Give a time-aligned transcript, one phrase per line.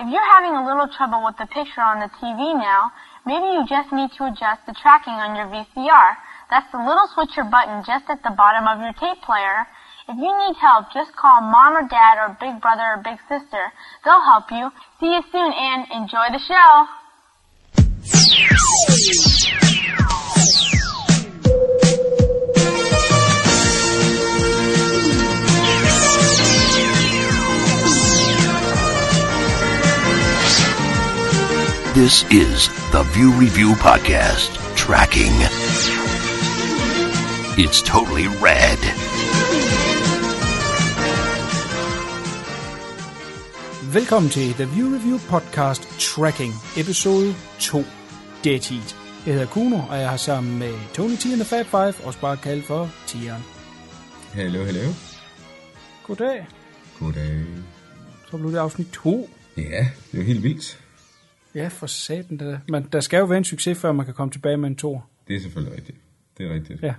[0.00, 2.88] If you're having a little trouble with the picture on the TV now,
[3.28, 6.16] maybe you just need to adjust the tracking on your VCR.
[6.48, 9.68] That's the little switcher button just at the bottom of your tape player.
[10.08, 13.68] If you need help, just call mom or dad or big brother or big sister.
[14.00, 14.72] They'll help you.
[15.04, 16.88] See you soon and enjoy the show.
[32.04, 35.34] This is the View Review Podcast Tracking.
[37.64, 38.80] It's totally rad.
[43.92, 47.78] Velkommen til The View Review Podcast Tracking, episode 2,
[48.44, 48.96] Dead Heat.
[49.26, 52.20] Jeg hedder Kuno, og jeg har sammen med Tony T and the Fab Five, også
[52.20, 53.42] bare kaldt for Tieren.
[54.32, 54.92] Hallo, hallo.
[56.06, 56.46] Goddag.
[56.98, 57.44] Goddag.
[58.30, 59.30] Så blev det afsnit 2.
[59.56, 59.72] Ja, det
[60.12, 60.78] er jo helt vildt.
[61.54, 62.60] Ja, for satan da.
[62.68, 65.06] Men der skal jo være en succes, før man kan komme tilbage med en tor.
[65.28, 65.98] Det er selvfølgelig rigtigt.
[66.38, 66.82] Det er rigtigt.
[66.82, 66.94] Ja.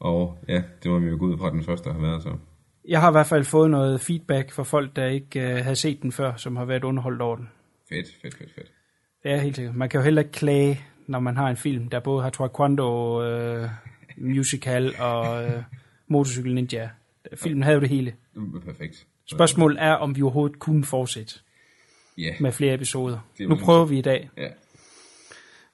[0.00, 2.36] Og ja, det må vi jo gå ud fra den første, der har været så.
[2.88, 6.02] Jeg har i hvert fald fået noget feedback fra folk, der ikke uh, havde set
[6.02, 7.48] den før, som har været underholdt over den.
[7.88, 8.72] Fedt, fedt, fedt, fedt.
[9.22, 9.76] Det er helt sikkert.
[9.76, 13.20] Man kan jo heller ikke klage, når man har en film, der både har taekwondo,
[13.62, 13.68] uh,
[14.16, 15.50] musical og uh,
[16.08, 16.88] motorcykel ninja.
[17.34, 18.14] Filmen havde jo det hele.
[18.34, 19.06] Det er perfekt.
[19.26, 21.34] Spørgsmålet er, om vi overhovedet kunne fortsætte
[22.18, 23.18] Ja, med flere episoder.
[23.40, 24.48] Er Nu prøver vi i dag ja.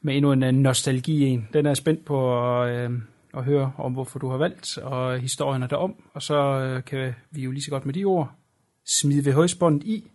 [0.02, 1.48] med endnu en øh, nostalgi-en.
[1.52, 2.90] Den er spændt på at, øh,
[3.36, 5.94] at høre om, hvorfor du har valgt, og historierne derom.
[6.14, 8.32] Og så øh, kan vi jo lige så godt med de ord
[9.00, 10.10] smide ved højsbåndet i,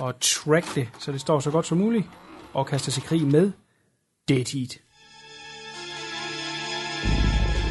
[0.00, 2.06] og track det, så det står så godt som muligt,
[2.52, 3.52] og kaste sig i krig med
[4.28, 4.80] Dead Heat.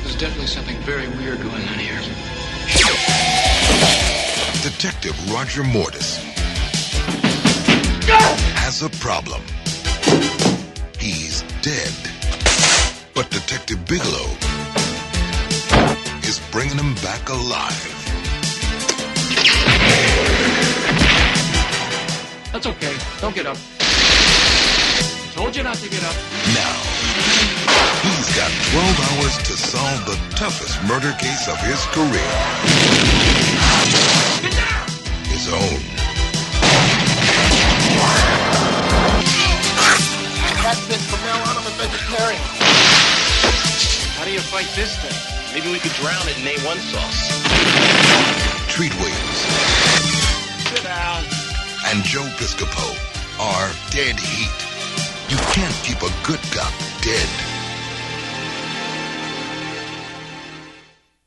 [0.04, 2.02] There's definitely something very weird going on here.
[4.68, 6.37] Detective Roger Mortis
[8.80, 9.42] has a problem.
[11.00, 11.94] He's dead.
[13.16, 14.30] But Detective Bigelow
[16.24, 17.84] is bringing him back alive.
[22.52, 22.96] That's okay.
[23.22, 23.58] Don't get up.
[25.34, 26.16] Told you not to get up.
[26.54, 26.74] Now,
[28.06, 32.34] he's got 12 hours to solve the toughest murder case of his career.
[35.34, 35.97] His own.
[41.78, 42.42] Vegetarian.
[44.18, 45.18] How do you fight this thing?
[45.54, 47.22] Maybe we could drown it in A1 sauce.
[48.74, 49.40] Treat Williams
[50.70, 51.22] Sit down.
[51.90, 52.88] and Joe Piscopo
[53.40, 54.58] are dead heat.
[55.32, 57.30] You can't keep a good cop dead.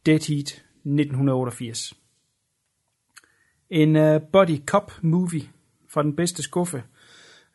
[0.04, 1.92] Dead Heat 1988.
[3.68, 5.48] En uh, body cop movie
[5.88, 6.82] fra den bedste skuffe.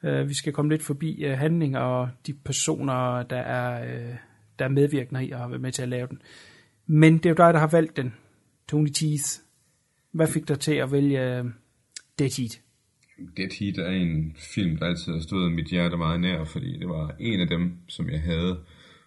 [0.06, 4.16] Øh, vi skal komme lidt forbi øh, uh, handling og de personer, der er, øh,
[4.60, 6.22] der er medvirkende i og har været med til at lave den.
[6.86, 8.14] Men det er jo dig, der har valgt den.
[8.68, 9.26] Tony Teeth.
[10.12, 11.50] Hvad fik dig til at vælge uh,
[12.20, 12.62] Dead Heat?
[13.38, 16.90] Dead Heat er en film, der altid har stået mit hjerte meget nær, fordi det
[16.90, 18.60] var en af dem, som jeg havde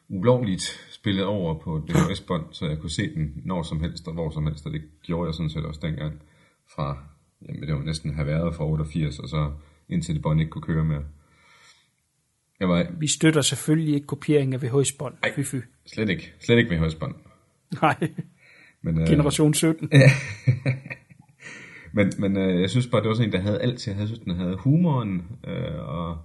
[0.08, 4.31] ulovligt spillet over på DHS-bånd, så jeg kunne se den når som helst og hvor
[4.31, 6.22] som helst, og det gjorde jeg sådan set også dengang
[6.75, 6.98] fra,
[7.48, 9.53] jamen det var næsten have været fra 88, og så
[9.88, 11.04] indtil det bånd ikke kunne køre mere.
[12.60, 15.15] Jeg var Vi støtter selvfølgelig ikke kopiering af VHS-bånd.
[15.22, 15.32] Ej.
[15.34, 15.56] Fy, fy.
[15.87, 17.15] slet ikke, slet ikke med højsbånd.
[17.82, 17.97] Nej,
[18.82, 19.91] Men, øh, generation 17.
[21.93, 23.97] Men, men øh, jeg synes bare, det var sådan en, der havde alt til.
[23.99, 26.19] Jeg synes, den havde humoren, øh, og,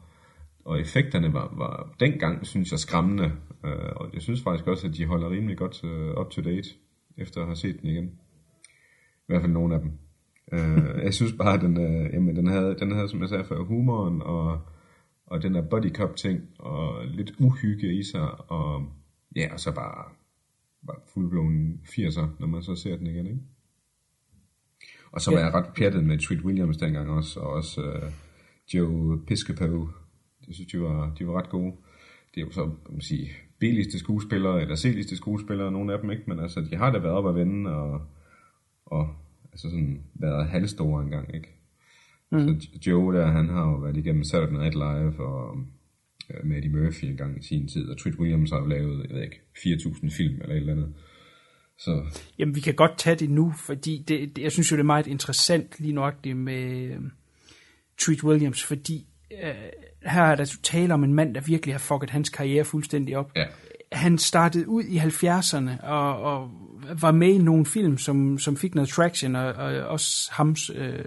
[0.65, 3.31] og effekterne var, var dengang, synes jeg, skræmmende.
[3.65, 6.69] Øh, og jeg synes faktisk også, at de holder rimelig godt øh, up to date,
[7.17, 8.05] efter at have set den igen.
[8.05, 9.91] I hvert fald nogle af dem.
[10.51, 13.63] Øh, jeg synes bare, den, øh, jamen, den, havde, den havde, som jeg sagde før,
[13.63, 14.61] humoren, og,
[15.25, 18.89] og den der body cop ting, og lidt uhygge i sig, og
[19.35, 20.05] ja, og så bare,
[20.87, 23.39] bare fuldblåen 80'er, når man så ser den igen, ikke?
[25.11, 25.45] Og så var Ja.
[25.45, 28.11] jeg ret pjattet med Treat Williams dengang også, og også uh,
[28.73, 29.87] Joe Piscopo.
[30.47, 31.73] Jeg synes, de var, de var ret gode.
[32.35, 33.29] Det er jo så, kan man sige,
[33.59, 37.15] billigste skuespillere, eller seligste skuespillere, nogle af dem ikke, men altså, de har da været
[37.15, 38.01] op at vende, og,
[38.85, 39.15] og
[39.53, 41.47] altså sådan, været halvstore engang, ikke?
[42.31, 42.61] Mm.
[42.61, 45.57] Så Joe der, han har jo været igennem Saturday Night Live, og
[46.29, 49.05] øh, med Eddie Murphy en gang i sin tid, og Treat Williams har jo lavet,
[49.09, 50.93] jeg ved ikke, 4.000 film eller et eller andet.
[51.77, 52.03] Så
[52.39, 54.85] Jamen, vi kan godt tage det nu, fordi det, det, jeg synes jo, det er
[54.85, 56.99] meget interessant lige nøjagtigt med øh,
[58.01, 59.05] Treat Williams, fordi
[59.43, 59.53] øh,
[60.01, 63.31] her er der tale om en mand, der virkelig har fucket hans karriere fuldstændig op.
[63.35, 63.45] ja,
[63.91, 66.51] Han startede ud i 70'erne og, og
[67.01, 71.05] var med i nogle film, som, som fik noget traction, og, og også ham øh,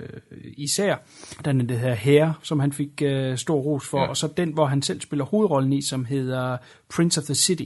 [0.56, 0.96] især.
[1.44, 4.06] Den er det her Hair, som han fik øh, stor ros for, Ja.
[4.08, 6.56] og så den, hvor han selv spiller hovedrollen i, som hedder
[6.94, 7.64] Prince of the City,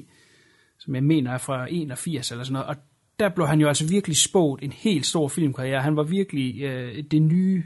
[0.78, 2.68] som jeg mener er fra 81 eller sådan noget.
[2.68, 2.76] Og
[3.20, 5.82] der blev han jo altså virkelig spået en helt stor filmkarriere.
[5.82, 7.64] Han var virkelig øh, det nye,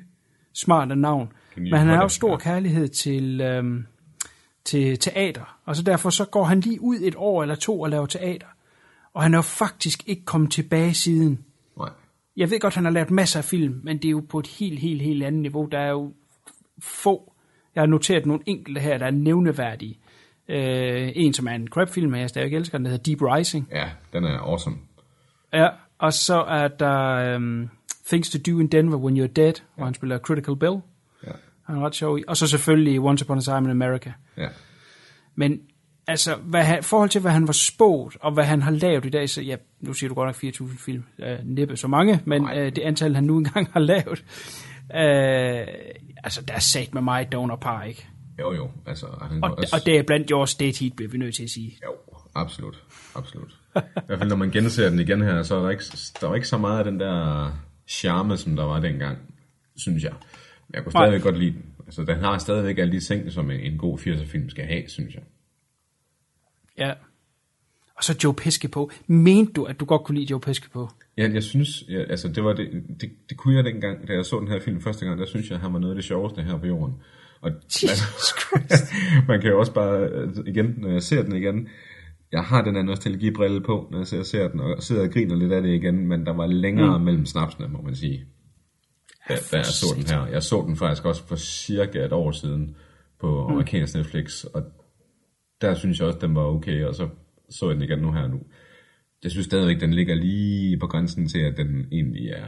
[0.54, 1.32] smarte navn.
[1.56, 2.36] Nye Men han har jo stor ja.
[2.38, 3.86] kærlighed til, øhm,
[4.64, 7.90] til teater, og så derfor så går han lige ud et år eller to og
[7.90, 8.46] laver teater.
[9.14, 11.44] Og han er jo faktisk ikke kommet tilbage siden.
[11.78, 11.90] Nej.
[12.36, 14.46] Jeg ved godt, han har lavet masser af film, men det er jo på et
[14.46, 15.68] helt, helt, helt andet niveau.
[15.72, 16.12] Der er jo
[16.78, 17.32] få.
[17.74, 19.98] Jeg har noteret nogle enkelte her, der er nævneværdige.
[20.48, 23.68] Øh, en, som er en crap-film, men jeg stadig elsker, den der hedder Deep Rising.
[23.72, 24.76] Ja, den er awesome.
[25.52, 25.68] Ja,
[25.98, 27.70] og så er der um,
[28.06, 30.80] Things to Do in Denver When You're Dead, hvor han spiller Critical Bill.
[31.26, 31.32] Ja.
[31.66, 32.24] Han er ret sjov i.
[32.28, 34.12] Og så selvfølgelig Once Upon a Time in America.
[34.36, 34.48] Ja.
[35.34, 35.60] Men
[36.06, 39.10] altså, hvad han, forhold til, hvad han var spået, og hvad han har lavet i
[39.10, 42.42] dag, så ja, nu siger du godt nok 4.000 film, øh, næppe så mange, men
[42.42, 42.58] Nej.
[42.58, 44.24] øh, det antal, han nu engang har lavet,
[44.94, 45.66] øh,
[46.24, 48.08] altså, der er sat med mig Donner Par, ikke?
[48.38, 48.70] Jo, jo.
[48.86, 49.76] Altså, han Og, også...
[49.76, 51.78] og det er blandt Yours Date Heat, bliver vi nødt til at sige.
[51.84, 51.92] Jo,
[52.34, 52.82] absolut.
[53.14, 53.54] Absolut.
[53.76, 55.84] I hvert fald, når man genser den igen her, så er der ikke,
[56.20, 57.50] der er ikke så meget af den der
[57.88, 59.18] charme, som der var dengang,
[59.76, 60.12] synes jeg.
[60.68, 61.02] Men jeg kunne Nej.
[61.02, 61.64] stadigvæk godt lide den.
[61.86, 65.14] Altså, den har stadigvæk alle de ting, som en, en god 80'er-film skal have, synes
[65.14, 65.22] jeg.
[66.78, 66.92] Ja.
[67.96, 68.90] Og så Joe Pesci på.
[69.06, 70.88] Mente du, at du godt kunne lide Joe Pesci på?
[71.16, 72.68] Ja, jeg synes, ja, altså det var det,
[73.00, 75.48] det, det kunne jeg dengang, da jeg så den her film første gang, der synes
[75.48, 76.94] jeg, at han var noget af det sjoveste her på jorden.
[77.40, 77.50] Og
[77.82, 78.84] Jesus Christ.
[79.28, 81.68] man kan jo også bare, altså, igen, når jeg ser den igen,
[82.32, 85.36] jeg har den her nostalgibrille på, når jeg ser, ser den, og sidder og griner
[85.36, 87.04] lidt af det igen, men der var længere mm.
[87.04, 88.24] mellem snapsene, må man sige.
[89.28, 90.26] Da, da jeg så den her.
[90.26, 92.76] Jeg så den faktisk også for cirka et år siden
[93.20, 94.62] på amerikansk Netflix, og
[95.66, 97.08] der synes jeg også, den var okay, og så
[97.50, 98.40] så jeg den igen nu her nu.
[99.22, 102.46] Jeg synes stadigvæk, den ligger lige på grænsen til, at den egentlig er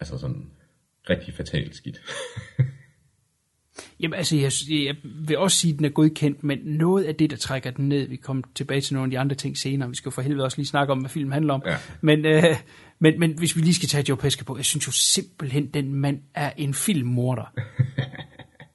[0.00, 0.50] altså sådan
[1.10, 2.00] rigtig fatalt skidt.
[4.00, 4.52] Jamen altså, jeg,
[4.86, 4.96] jeg
[5.26, 8.08] vil også sige, at den er godkendt, men noget af det, der trækker den ned,
[8.08, 10.44] vi kommer tilbage til nogle af de andre ting senere, vi skal jo for helvede
[10.44, 11.76] også lige snakke om, hvad filmen handler om, Ja.
[12.00, 12.42] men, øh,
[12.98, 15.94] men, men hvis vi lige skal tage Joe Pesci på, jeg synes jo simpelthen, den
[15.94, 17.54] mand er en filmmorder.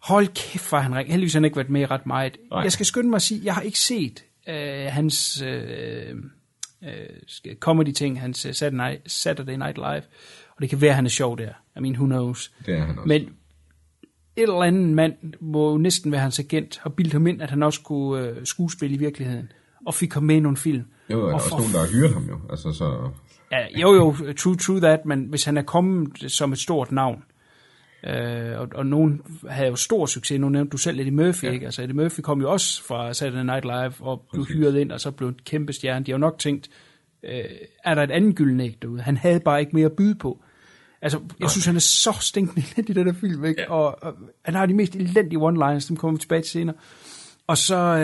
[0.04, 1.10] Hold kæft, hvor er han ring.
[1.10, 2.38] Heldigvis har han ikke været med ret meget.
[2.52, 2.62] Nej.
[2.62, 6.16] Jeg skal skynde mig at sige, jeg har ikke set øh, hans øh,
[6.84, 10.02] øh, comedy-ting, hans øh, Saturday Night, Saturday Night Live,
[10.56, 11.50] og det kan være, at han er sjov der.
[11.78, 12.52] I mean, who knows.
[12.66, 13.08] Det er han også.
[13.08, 17.50] Men et eller andet mand må næsten være hans agent, har bildt ham ind, at
[17.50, 19.52] han også kunne øh, skuespille i virkeligheden,
[19.86, 20.84] og fik ham med i nogle film.
[21.10, 22.40] jo, der er og også for- nogen, der har hyret ham jo.
[22.50, 23.10] Altså, så,
[23.52, 27.24] Ja, jo, jo, true, true that, men hvis han er kommet som et stort navn,
[28.08, 31.52] øh, og, og nogen havde jo stor succes, nu nævnte du selv Eddie Murphy, ja.
[31.52, 31.66] ikke?
[31.66, 34.56] Altså Eddie Murphy kom jo også fra Saturday Night Live, og blev Præcis.
[34.56, 36.06] hyret ind, og så blev en kæmpe stjerne.
[36.06, 36.70] De har jo nok tænkt,
[37.24, 37.46] øh,
[37.84, 39.02] er der et andet gyldenæg derude?
[39.02, 40.44] Han havde bare ikke mere at byde på.
[41.02, 43.62] Altså, jeg synes, han er så stinkende elendig i den der film, ikke?
[43.62, 43.72] Ja.
[43.72, 44.14] Og, og,
[44.46, 46.76] han har de mest elendige one-liners, dem kommer vi tilbage til senere.
[47.48, 48.04] Og så, øh,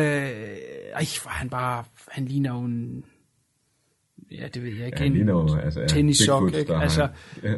[0.93, 3.03] ej, hvor han bare, han ligner jo en,
[4.31, 6.75] ja, det ved jeg ikke, ja, han ligner jo, altså, tennissok, ikke?
[6.75, 7.07] Altså,
[7.43, 7.53] ja,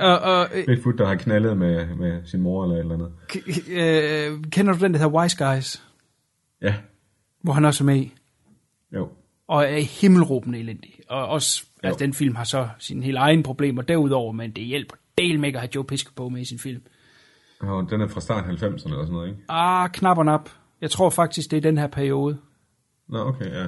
[0.00, 3.12] og, og, øh, Bigfoot, der har knaldet med, med sin mor eller et eller andet.
[3.70, 5.82] øh, kender du den, der hedder Wise Guys,
[6.62, 6.74] Ja,
[7.42, 8.14] hvor han også er med i?
[8.94, 9.08] jo.
[9.48, 10.90] Og er himmelråbende elendig.
[11.08, 11.88] Og også, Jo.
[11.88, 15.48] altså den film har så sine helt egne problemer derudover, men det hjælper del med
[15.48, 16.82] ikke at have Joe Pesci på med i sin film.
[17.60, 19.40] Og den er fra start 90'erne eller sådan noget, ikke?
[19.48, 20.48] Ah, knap og nap.
[20.80, 22.38] Jeg tror faktisk, det er den her periode.
[23.08, 23.66] Nå, okay, ja.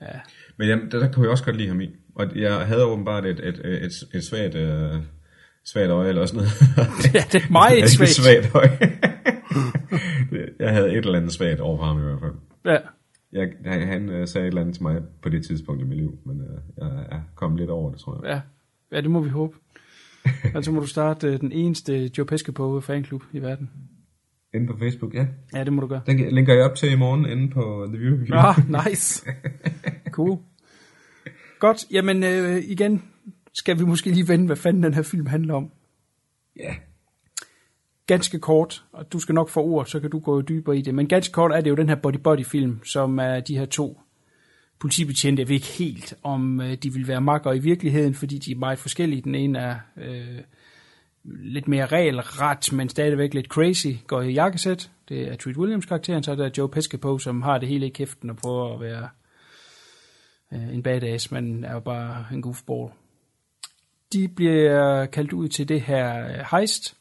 [0.00, 0.20] Ja.
[0.56, 1.90] Men jamen, der, der kunne jeg også godt lide ham i.
[2.16, 4.92] Og jeg havde åbenbart et, et, et, et, et svagt, øh,
[5.64, 6.38] svagt øje eller sådan
[6.76, 7.14] noget.
[7.14, 8.10] Ja, det er meget Ikke svagt.
[8.10, 8.78] svagt øje.
[10.60, 12.32] Jeg havde et eller andet svagt over ham i hvert fald.
[12.64, 12.78] Ja.
[13.32, 15.98] Jeg, han, han øh, sagde et eller andet til mig på det tidspunkt i mit
[15.98, 18.34] liv, men øh, jeg er kommet lidt over det, tror jeg.
[18.34, 18.40] Ja,
[18.96, 19.56] ja det må vi håbe.
[20.54, 23.70] Altså må du starte øh, den eneste Joe Pesci på fanklub i verden.
[24.54, 25.26] Inde på Facebook, ja.
[25.54, 26.00] Ja, det må du gøre.
[26.06, 28.36] Den linker jeg op til i morgen inde på The View Review.
[28.38, 29.26] Ah, nice.
[30.10, 30.38] Cool.
[31.58, 33.02] Godt, jamen øh, igen
[33.52, 35.70] skal vi måske lige vende, hvad fanden den her film handler om.
[36.56, 36.74] Ja.
[38.06, 40.94] Ganske kort, og du skal nok få ord, så kan du gå dybere i det.
[40.94, 44.00] Men ganske kort er det jo den her body-body-film, som er de her to
[44.78, 45.40] politibetjente.
[45.40, 48.56] Jeg ved ikke helt, om øh, de vil være makker i virkeligheden, fordi de er
[48.56, 49.22] meget forskellige.
[49.22, 50.40] Den ene er øh,
[51.24, 54.90] lidt mere regelret, men stadigvæk lidt crazy, går i jakkesæt.
[55.08, 57.86] Det er Treat Williams karakteren, så er der Joe Pesci på, som har det hele
[57.86, 59.08] i kæften og prøver at være
[60.52, 62.90] øh, en badass, men er jo bare en goofball.
[64.12, 66.96] De bliver kaldt ud til det her øh, heist,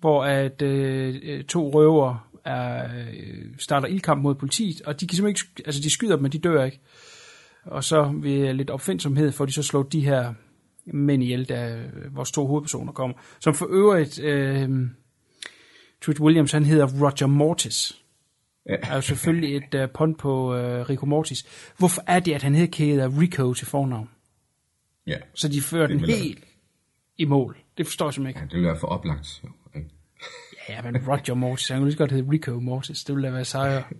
[0.00, 5.16] hvor at øh, øh to røver er, øh, starter ildkamp mod politiet, og de kan
[5.16, 6.80] simpelthen ikke, altså de skyder dem, men de dør ikke.
[7.64, 10.34] Og så ved lidt opfindsomhed får de så slået de her
[10.86, 13.16] mænd ihjel, da vores to hovedpersoner kommer.
[13.40, 14.70] Som for øvrigt, øh,
[16.00, 18.02] Tweet Williams, han hedder Roger Mortis.
[18.68, 18.76] Ja.
[18.82, 21.72] er jo selvfølgelig et uh, pun på uh, Rico Mortis.
[21.78, 24.08] Hvorfor er det, at han hedder Rico til fornavn?
[25.06, 25.16] Ja.
[25.34, 26.44] Så de fører den helt
[27.18, 27.56] i mål.
[27.78, 28.50] Det forstår jeg simpelthen ja, ikke.
[28.50, 29.42] det ville være for oplagt.
[29.44, 29.50] jo?
[30.68, 33.04] Ja, men Roger Mortis, han kunne lige så godt hedde Rico Mortis.
[33.04, 33.82] Det ville da være sejere.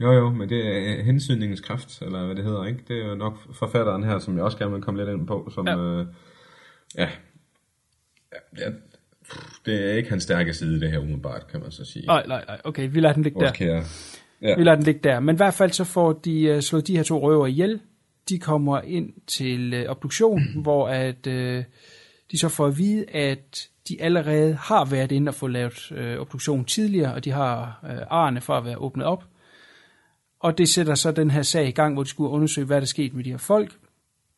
[0.00, 2.80] Jo, jo, men det er hensynningens kraft, eller hvad det hedder, ikke?
[2.88, 5.50] Det er jo nok forfatteren her, som jeg også gerne vil komme lidt ind på,
[5.54, 5.72] som, Ja.
[5.72, 6.06] ja, øh,
[6.96, 7.08] ja,
[8.32, 8.70] ja, ja
[9.66, 12.06] det er ikke hans stærke side, det her umiddelbart, kan man så sige.
[12.06, 12.60] Nej, nej, nej.
[12.64, 13.56] Okay, vi lader den ligge Vores der.
[13.56, 13.84] kære.
[14.42, 14.56] Ja.
[14.56, 15.20] Vi lader den ligge der.
[15.20, 17.80] Men i hvert fald så får de uh, slået de her to røver ihjel.
[18.28, 21.64] De kommer ind til uh, obduktion, hvor at uh,
[22.30, 26.20] de så får at vide, at de allerede har været inde og få lavet uh,
[26.20, 29.24] obduktion tidligere, og de har uh, arne for at være åbnet op.
[30.40, 32.86] Og det sætter så den her sag i gang, hvor de skulle undersøge, hvad der
[32.86, 33.72] skete med de her folk.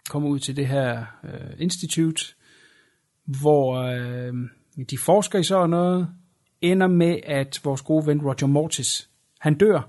[0.09, 2.35] Kommer ud til det her uh, institut,
[3.25, 3.83] hvor
[4.85, 6.09] de forsker i sådan noget,
[6.61, 9.88] ender med, at vores gode ven Roger Mortis, han dør.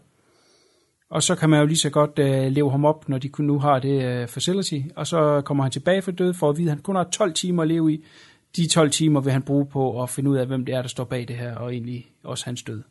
[1.10, 3.60] Og så kan man jo lige så godt øh, leve ham op, når de nu
[3.60, 4.79] har det øh, facility.
[4.96, 7.34] Og så kommer han tilbage fra død for at vide, at han kun har 12
[7.34, 8.06] timer at leve i.
[8.56, 10.89] De 12 timer vil han bruge på at finde ud af, hvem det er, der
[10.89, 12.84] står bag det her, og egentlig også hans død.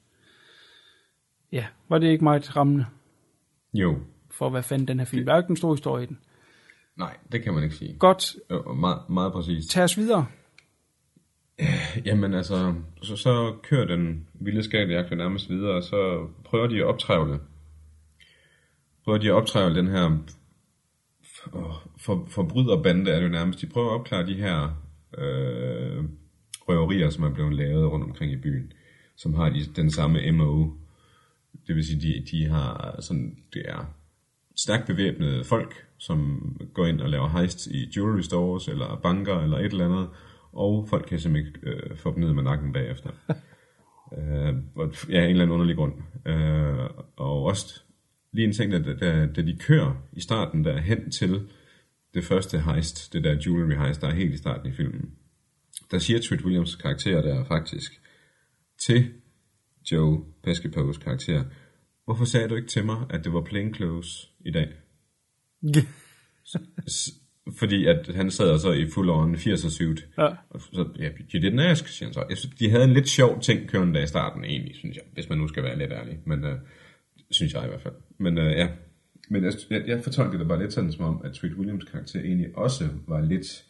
[1.53, 2.87] Ja, var det ikke meget rammende
[3.75, 3.97] Jo,
[4.31, 5.25] for, hvad fanden den her film?
[5.25, 6.19] Der er jo ikke en stor historie i den.
[6.99, 7.97] nej, det kan man ikke sige.
[7.99, 9.71] Godt, Jo, meget, meget præcist.
[9.71, 10.27] tag os videre.
[12.05, 16.85] Jamen altså, så, så kører den vilde skabjagt nærmest videre, og så prøver de at
[16.85, 17.41] optrævle.
[19.05, 20.19] Prøver de at optrævle den her
[21.35, 23.61] for, for, forbryderbande, er det jo nærmest.
[23.61, 24.83] De prøver at opklare de her
[25.19, 26.05] øh,
[26.69, 28.73] røverier, som er blevet lavet rundt omkring i byen,
[29.17, 30.71] som har de, den samme MO.
[31.67, 33.95] Det vil sige, de, de har sådan, det er
[34.57, 39.59] stærkt bevæbnede folk, som går ind og laver heist i jewelry stores, eller banker, eller
[39.59, 40.09] et eller andet,
[40.57, 43.11] og folk kan simpelthen ikke øh, få dem ned med nakken bagefter.
[44.19, 45.95] øh, hvor- ja, en eller anden underlig grund.
[46.27, 47.81] Øh, og også
[48.33, 51.49] lige en ting, da, da, da de kører i starten der hen til
[52.15, 55.11] det første heist, det der jewelry heist, der er helt i starten i filmen,
[55.91, 58.01] der siger Treat Williams karakter der faktisk
[58.81, 59.13] til
[59.93, 61.45] Joe Pescapos karakter,
[62.05, 64.69] hvorfor sagde du ikke til mig, at det var plain clothes i dag?
[67.53, 70.09] Fordi at han sad så i full on 80'er suit.
[70.19, 70.29] Ja.
[70.51, 72.25] Og så, ja, you didn't ask, siger han så.
[72.29, 75.05] Jeg synes, de havde en lidt sjov ting kørende der i starten, egentlig, synes jeg.
[75.13, 76.19] Hvis man nu skal være lidt ærlig.
[76.25, 76.59] Men øh,
[77.31, 77.95] synes jeg i hvert fald.
[78.19, 78.69] Men øh, ja.
[79.31, 82.21] Men jeg, jeg, jeg fortolkede det bare lidt sådan, som om, at Treat Williams karakter
[82.21, 83.65] egentlig også var lidt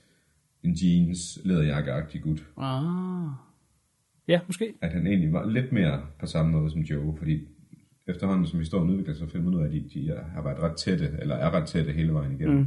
[0.63, 2.45] en jeans, læderjakkeagtig gut.
[2.57, 3.29] Ah.
[4.29, 4.75] Ja, måske.
[4.81, 7.49] At han egentlig var lidt mere på samme måde som Joe, fordi
[8.09, 10.77] efterhånden, som historien udvikler sig, finder man ud af, at de, de har været ret
[10.77, 12.59] tætte, eller er ret tætte hele vejen igennem.
[12.59, 12.67] Mm.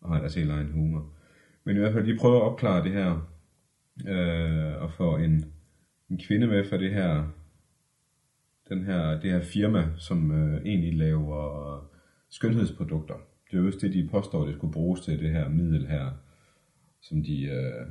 [0.00, 1.12] Og har deres helt egen humor.
[1.64, 3.28] Men i hvert fald, de prøver at opklare det her,
[4.08, 5.44] øh, og få en,
[6.10, 7.24] en kvinde med for det her,
[8.68, 11.90] den her, det her firma, som øh, egentlig laver
[12.28, 13.14] skønhedsprodukter.
[13.50, 16.10] Det er jo det, de påstår, det skulle bruges til, det her middel her,
[17.00, 17.86] som de øh,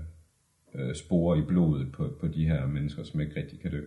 [0.75, 3.81] øh, sporer i blodet på, på de her mennesker, som ikke rigtig kan dø.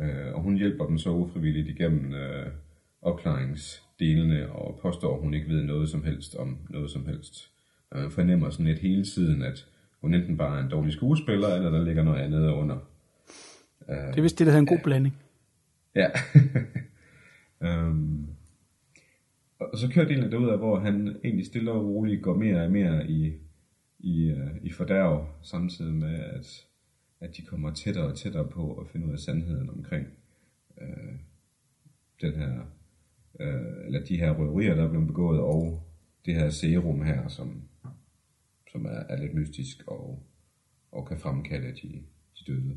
[0.00, 2.46] Øh, og hun hjælper dem så ufrivilligt igennem øh,
[3.02, 7.50] opklaringsdelene og påstår, at hun ikke ved noget som helst om noget som helst.
[7.90, 9.66] Og man fornemmer sådan lidt hele tiden, at
[10.00, 12.78] hun enten bare er en dårlig skuespiller, eller der ligger noget andet under.
[13.88, 15.16] Det er vist det, der hedder en god blanding.
[15.94, 16.08] Ja.
[17.60, 18.28] um,
[19.72, 22.70] og så kører delen derud af, hvor han egentlig stille og roligt går mere og
[22.70, 23.32] mere i,
[23.98, 26.66] i, uh, i fordærv, samtidig med, at,
[27.20, 30.06] at de kommer tættere og tættere på at finde ud af sandheden omkring
[30.76, 31.14] uh,
[32.20, 32.60] den her,
[33.40, 35.82] uh, eller de her røverier, der er blevet begået, og
[36.26, 37.62] det her serum her, som,
[38.72, 40.22] som er, er lidt mystisk og,
[40.92, 42.02] og kan fremkalde de,
[42.38, 42.76] de døde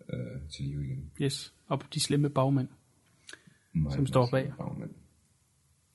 [0.00, 1.10] uh, til live igen.
[1.20, 1.54] Yes.
[1.66, 2.68] Og de slemme bagmænd.
[3.72, 4.52] Meget Som står bag.
[4.58, 4.90] bagmænd.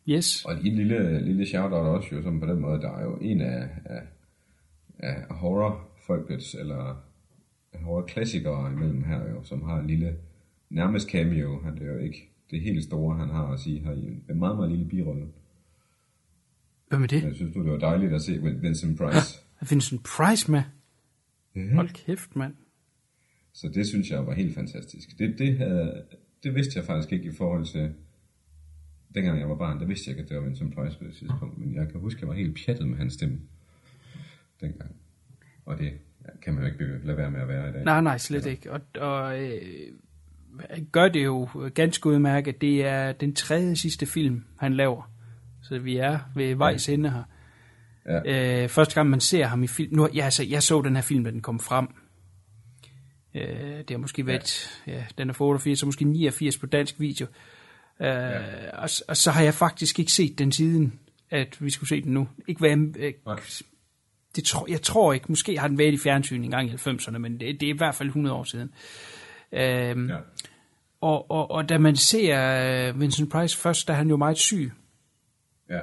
[0.10, 0.46] Yes.
[0.46, 3.42] Og en lille, lille shout-out også jo, som på den måde, der er jo en
[3.42, 4.02] af, af,
[5.00, 7.04] af horror-folkets, eller
[7.74, 10.18] horror-klassikere imellem her jo, som har en lille,
[10.70, 13.92] nærmest cameo, han det er jo ikke det helt store, han har at sige her
[13.92, 15.28] i en, meget, meget lille birolle.
[16.90, 17.24] Hvem er det?
[17.24, 19.40] Jeg synes du, det var dejligt at se Vin- Vincent Price.
[19.64, 20.64] Findes en price med.
[21.56, 21.74] Ja.
[21.76, 22.54] Hold kæft, mand.
[23.54, 25.20] Så det synes jeg var helt fantastisk.
[25.20, 26.04] Det, det, havde,
[26.44, 27.94] det vidste jeg faktisk ikke i forhold til,
[29.16, 31.14] dengang jeg var barn, der vidste jeg ikke, at det var Vincent Price på det
[31.14, 33.40] tidspunkt, men jeg kan huske, at jeg var helt pjattet med hans stemme
[34.62, 34.96] dengang.
[35.66, 35.94] Og det
[36.26, 37.84] ja, kan man jo ikke lade være med at være i dag.
[37.84, 38.72] Nej, nej, slet ikke.
[38.72, 39.62] Og, og øh,
[40.92, 42.62] gør det jo ganske udmærket.
[42.62, 45.12] Det er den tredje sidste film, han laver.
[45.64, 47.24] Så vi er ved vejs ende her.
[48.06, 48.64] Ja.
[48.64, 49.96] Øh, første gang man ser ham i film...
[49.96, 51.88] Nu, ja, altså, jeg så den her film, da den kom frem.
[53.36, 54.82] Øh, det har måske været...
[54.88, 54.92] Ja.
[54.92, 57.28] ja, den er fra 88, så måske 89 på dansk video.
[58.00, 58.78] Øh, ja.
[58.78, 62.14] og, og så har jeg faktisk ikke set den siden, at vi skulle se den
[62.14, 62.28] nu.
[62.48, 63.40] Ikke hvad jeg, øh, Nej.
[64.36, 65.26] det tror, jeg tror ikke.
[65.30, 67.78] Måske har den været i fjernsyn en gang i 90'erne, men det, det er i
[67.78, 68.74] hvert fald 100 år siden.
[69.52, 70.18] Øhm, Ja.
[71.02, 74.38] og, og, og da man ser øh, Vincent Price først, der er han jo meget
[74.38, 74.72] syg.
[75.70, 75.80] Ja.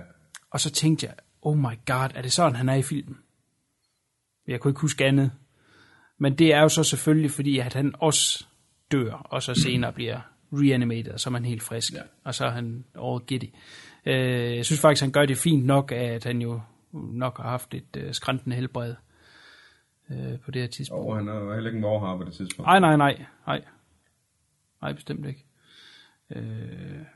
[0.51, 3.19] Og så tænkte jeg, oh my god, er det sådan, han er i filmen?
[4.47, 5.31] Jeg kunne ikke huske andet.
[6.19, 8.47] Men det er jo så selvfølgelig, fordi at han også
[8.93, 10.21] dør, og så senere bliver
[10.53, 11.93] reanimated, og så er man helt frisk.
[11.93, 12.01] Ja.
[12.25, 13.55] Og så er han all giddy.
[14.07, 16.61] Øh, jeg synes faktisk, han gør det fint nok, at han jo
[16.93, 18.95] nok har haft et øh, skræntende helbred
[20.11, 21.07] øh, på det her tidspunkt.
[21.11, 22.67] Og han er jo heller ikke en vorhar på det tidspunkt.
[22.67, 23.63] Nej, nej, nej, nej.
[24.83, 25.45] Nej, bestemt ikke.
[26.37, 26.43] Øh,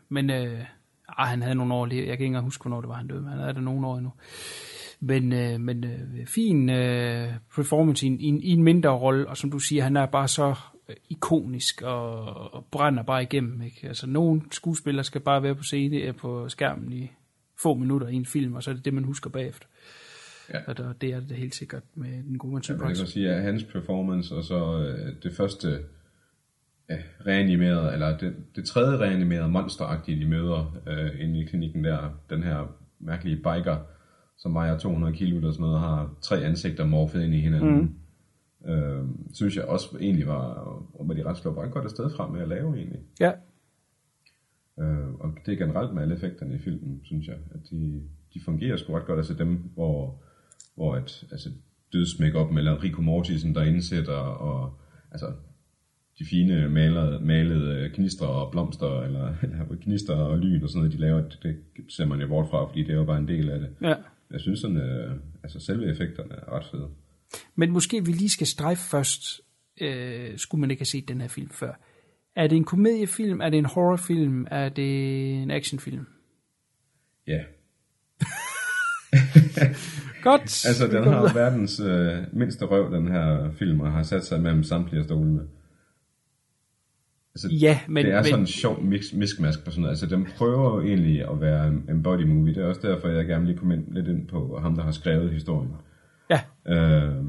[0.08, 0.60] men øh,
[1.08, 3.06] ah, han havde nogle år, lige- jeg kan ikke engang huske, hvornår det var, han
[3.08, 4.12] døde, men han havde det nogle år endnu.
[5.00, 9.28] Men, øh, men øh, fin øh, performance i en, i, en, i en mindre rolle,
[9.28, 10.54] og som du siger, han er bare så
[10.88, 13.62] øh, ikonisk og, og brænder bare igennem.
[13.62, 13.88] Ikke?
[13.88, 17.10] Altså, nogle skuespillere skal bare være på scene øh, på skærmen i
[17.62, 19.66] få minutter i en film, og så er det det, man husker bagefter.
[20.52, 20.58] Ja.
[20.66, 23.42] Og der, det er det helt sikkert med den gode Vincent Man kan sige, at
[23.42, 25.78] hans performance, og så øh, det første
[26.90, 32.20] ja, reanimerede, eller det, det tredje reanimerede monsteragtige, de møder øh, inde i klinikken der,
[32.30, 33.76] den her mærkelige biker,
[34.38, 37.98] som vejer 200 kilo eller sådan noget, har tre ansigter morfet ind i hinanden.
[38.64, 38.70] Mm.
[38.70, 42.40] Øh, synes jeg også egentlig var, med de ret slår bare godt afsted frem med
[42.40, 43.00] at lave egentlig.
[43.20, 43.32] Ja,
[44.80, 48.02] Øh, og det er generelt med alle effekterne i filmen, synes jeg, at de,
[48.34, 49.18] de fungerer sgu ret godt.
[49.18, 50.22] Altså dem, hvor,
[50.74, 51.50] hvor et, altså
[51.92, 55.32] dødsmæk op med Rico Mortisen, der indsætter, og altså
[56.18, 60.92] de fine malede, malede knister og blomster, eller, eller knister og lyn og sådan noget,
[60.92, 61.56] de laver, det, det
[61.88, 63.70] ser man jo bort fra, fordi det er jo bare en del af det.
[63.82, 63.94] ja.
[64.30, 66.88] Jeg synes sådan, øh, altså selve effekterne er ret fede.
[67.54, 69.40] Men måske vi lige skal strejfe først,
[69.80, 71.72] øh, skulle man ikke have set den her film før.
[72.36, 73.40] Er det en komediefilm?
[73.40, 74.46] Er det en horrorfilm?
[74.50, 76.06] Er det en actionfilm?
[77.26, 77.44] Ja,
[80.22, 80.66] Godt.
[80.66, 84.62] altså den har verdens øh, mindste røv, den her film, og har sat sig mellem
[84.62, 85.40] samtlige af stolene.
[87.34, 89.92] Altså, Ja, men, det er men sådan en sjov mix, miskmask på sådan noget.
[89.92, 92.54] Altså, den prøver jo egentlig at være en, body movie.
[92.54, 94.92] Det er også derfor, jeg gerne lige komme ind, lidt ind på ham, der har
[94.92, 95.72] skrevet historien.
[96.30, 97.24] ja, Øh,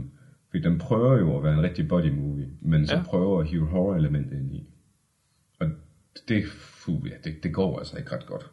[0.50, 3.04] fordi den prøver jo at være en rigtig body movie, men så ja.
[3.04, 4.70] prøver at hive horror-elementet ind i.
[5.60, 5.68] Og
[6.28, 8.52] det, fuh, ja, det, det går altså ikke ret godt.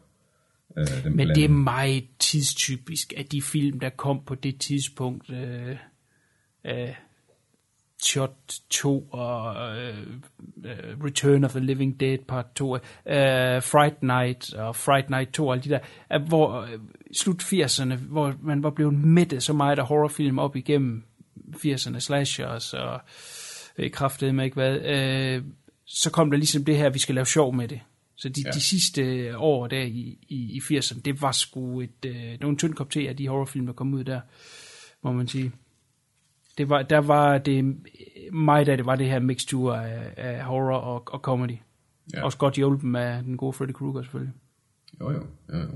[0.77, 1.63] Øh, den men det er blanding.
[1.63, 5.75] meget tidstypisk, at de film, der kom på det tidspunkt, øh,
[6.65, 6.95] øh,
[8.03, 8.35] Shot
[8.69, 9.97] 2 og øh,
[10.65, 12.79] øh, Return of the Living Dead part 2, øh,
[13.61, 15.79] Fright Night og Fright Night 2 og alle de der,
[16.13, 16.79] øh, hvor øh,
[17.13, 21.03] slut 80'erne, hvor man var blevet mættet så meget af horrorfilm op igennem
[21.55, 23.01] 80'erne, slashers og
[23.77, 25.43] øh, kraftede med ikke hvad, øh,
[25.85, 27.79] så kom der ligesom det her, vi skal lave sjov med det.
[28.21, 28.51] Så de, ja.
[28.51, 32.49] De sidste år der i, i, i 80'erne, det var sgu et, øh, det var
[32.49, 34.21] en tynd kop te af de horrorfilm, der kom ud der,
[35.01, 35.51] må man sige.
[36.57, 37.75] Det var, der var det,
[38.33, 41.57] meget af det var det her mixture af, af horror og, og comedy.
[42.13, 42.23] Ja.
[42.23, 44.33] Også godt hjulpet med den gode Freddy Krueger selvfølgelig.
[44.99, 45.69] Jo, jo, jo, jo.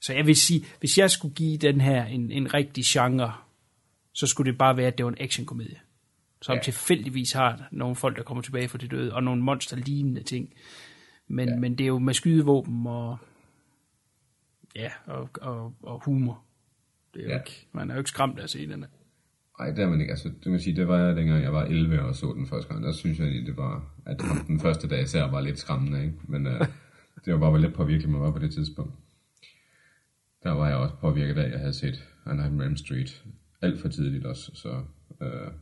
[0.00, 3.32] Så jeg vil sige, hvis jeg skulle give den her en, en rigtig genre,
[4.12, 5.78] så skulle det bare være, at det var en actionkomedie.
[6.42, 6.54] Som.
[6.54, 6.62] Ja.
[6.62, 10.52] tilfældigvis har nogle folk, der kommer tilbage fra det døde, og nogle monsterlignende ting.
[11.28, 11.54] Men, ja.
[11.54, 11.60] Ja.
[11.60, 13.16] men det er jo med skydevåben og,
[14.76, 16.44] ja, og, og, og humor.
[17.14, 17.38] Det er jo Ja.
[17.38, 18.76] ikke, man er jo ikke skræmt af her.
[19.58, 20.10] Nej, det er man ikke.
[20.10, 22.72] Altså, det, må sige, det var jeg dengang jeg var 11 og så den første
[22.72, 22.84] gang.
[22.84, 26.14] Der synes jeg det var, at den første dag især var lidt skræmmende, ikke?
[26.28, 26.52] Men uh,
[27.24, 28.92] det var bare, lidt påvirket man var på det tidspunkt.
[30.42, 33.24] Der var jeg også påvirket af, jeg havde set A Nightmare on Elm Street
[33.62, 34.84] alt for tidligt også, så
[35.20, 35.52] uh,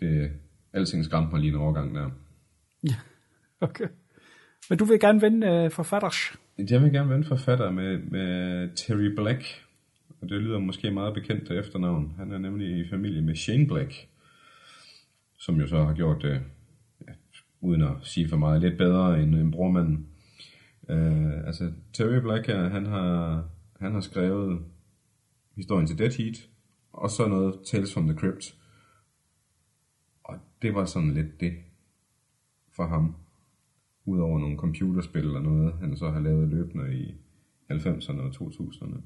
[0.00, 0.32] det,
[0.72, 2.10] alting skræmte mig lige en overgang der.
[3.60, 3.88] Okay.
[4.70, 6.16] Men du vil gerne vende øh, forfatters.
[6.58, 9.64] Jeg vil gerne vende forfatter med, med Terry Black,
[10.20, 12.14] og det lyder måske meget bekendt til efternavn.
[12.16, 14.08] Han er nemlig i familie med Shane Black,
[15.38, 16.42] som jo så har gjort det,
[17.08, 17.12] ja,
[17.60, 20.06] uden at sige for meget, lidt bedre end, end brormanden.
[20.88, 23.44] Uh, altså, Terry Black, her, han har,
[23.80, 24.60] han har skrevet
[25.56, 26.48] historien til Dead Heat,
[26.92, 28.54] og så noget Tales from the Crypt.
[30.24, 31.52] Og det var sådan lidt det
[32.76, 33.14] for ham
[34.06, 37.14] udover nogle computerspil eller noget, han så har lavet løbende i
[37.72, 39.00] 90'erne og 2000'erne.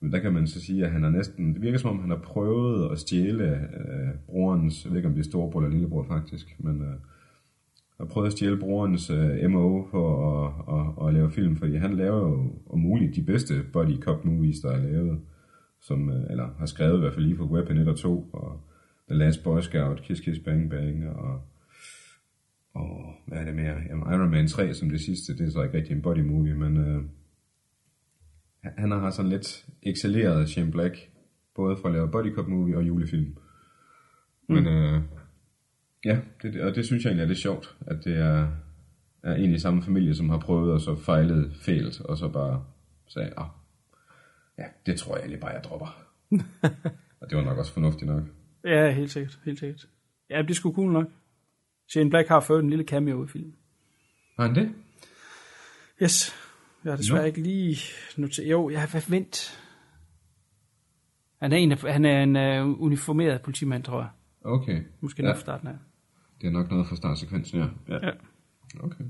[0.00, 2.10] Men der kan man så sige, at han har næsten, det virker som om, han
[2.10, 6.04] har prøvet at stjæle øh, brorens, jeg ved ikke om det er storebror eller lillebror
[6.04, 6.94] faktisk, men øh,
[7.98, 10.06] har prøvet at stjæle brorens øh, MO for
[10.44, 14.24] at, at, at, lave film, fordi han laver jo om muligt de bedste body cop
[14.24, 15.20] movies, der er lavet,
[15.80, 18.60] som, øh, eller har skrevet i hvert fald lige på Weapon 1 og 2, og
[19.08, 21.40] The Last Boy Scout, Kiss Kiss Bang Bang, og,
[22.74, 23.76] og hvad er det mere?
[23.88, 26.54] Jamen, Iron Man 3 som det sidste, det er så ikke rigtig en body movie,
[26.54, 27.04] men uh,
[28.62, 30.96] han har sådan lidt excelleret Shane Black,
[31.54, 33.36] både for at lave body cop movie og julefilm.
[34.48, 34.54] Mm.
[34.54, 35.02] Men uh,
[36.04, 38.48] Ja, det, og det synes jeg egentlig er lidt sjovt, at det er,
[39.22, 42.64] er en i samme familie, som har prøvet og så fejlet fælt, og så bare
[43.08, 43.46] sagde, ah,
[44.58, 46.04] ja, det tror jeg egentlig bare, jeg dropper.
[47.20, 48.22] og det var nok også fornuftigt nok.
[48.64, 49.88] Ja, helt sikkert, helt sikkert.
[50.30, 51.06] Ja, det skulle cool nok.
[51.90, 53.54] Shane Black har fået en lille cameo i filmen.
[54.38, 54.74] Har han det?
[56.02, 56.34] Yes.
[56.84, 57.26] Jeg har desværre Nå.
[57.26, 57.76] ikke lige
[58.16, 58.50] noteret.
[58.50, 59.60] Jo, jeg har vent.
[61.40, 64.10] Han er en, han er en uh, uniformeret politimand, tror jeg.
[64.44, 64.82] Okay.
[65.00, 65.28] Måske ja.
[65.28, 65.34] ja.
[65.34, 65.74] starten af.
[66.40, 67.66] Det er nok noget fra startsekvensen, ja.
[67.88, 68.06] ja.
[68.06, 68.12] Ja.
[68.80, 69.04] Okay.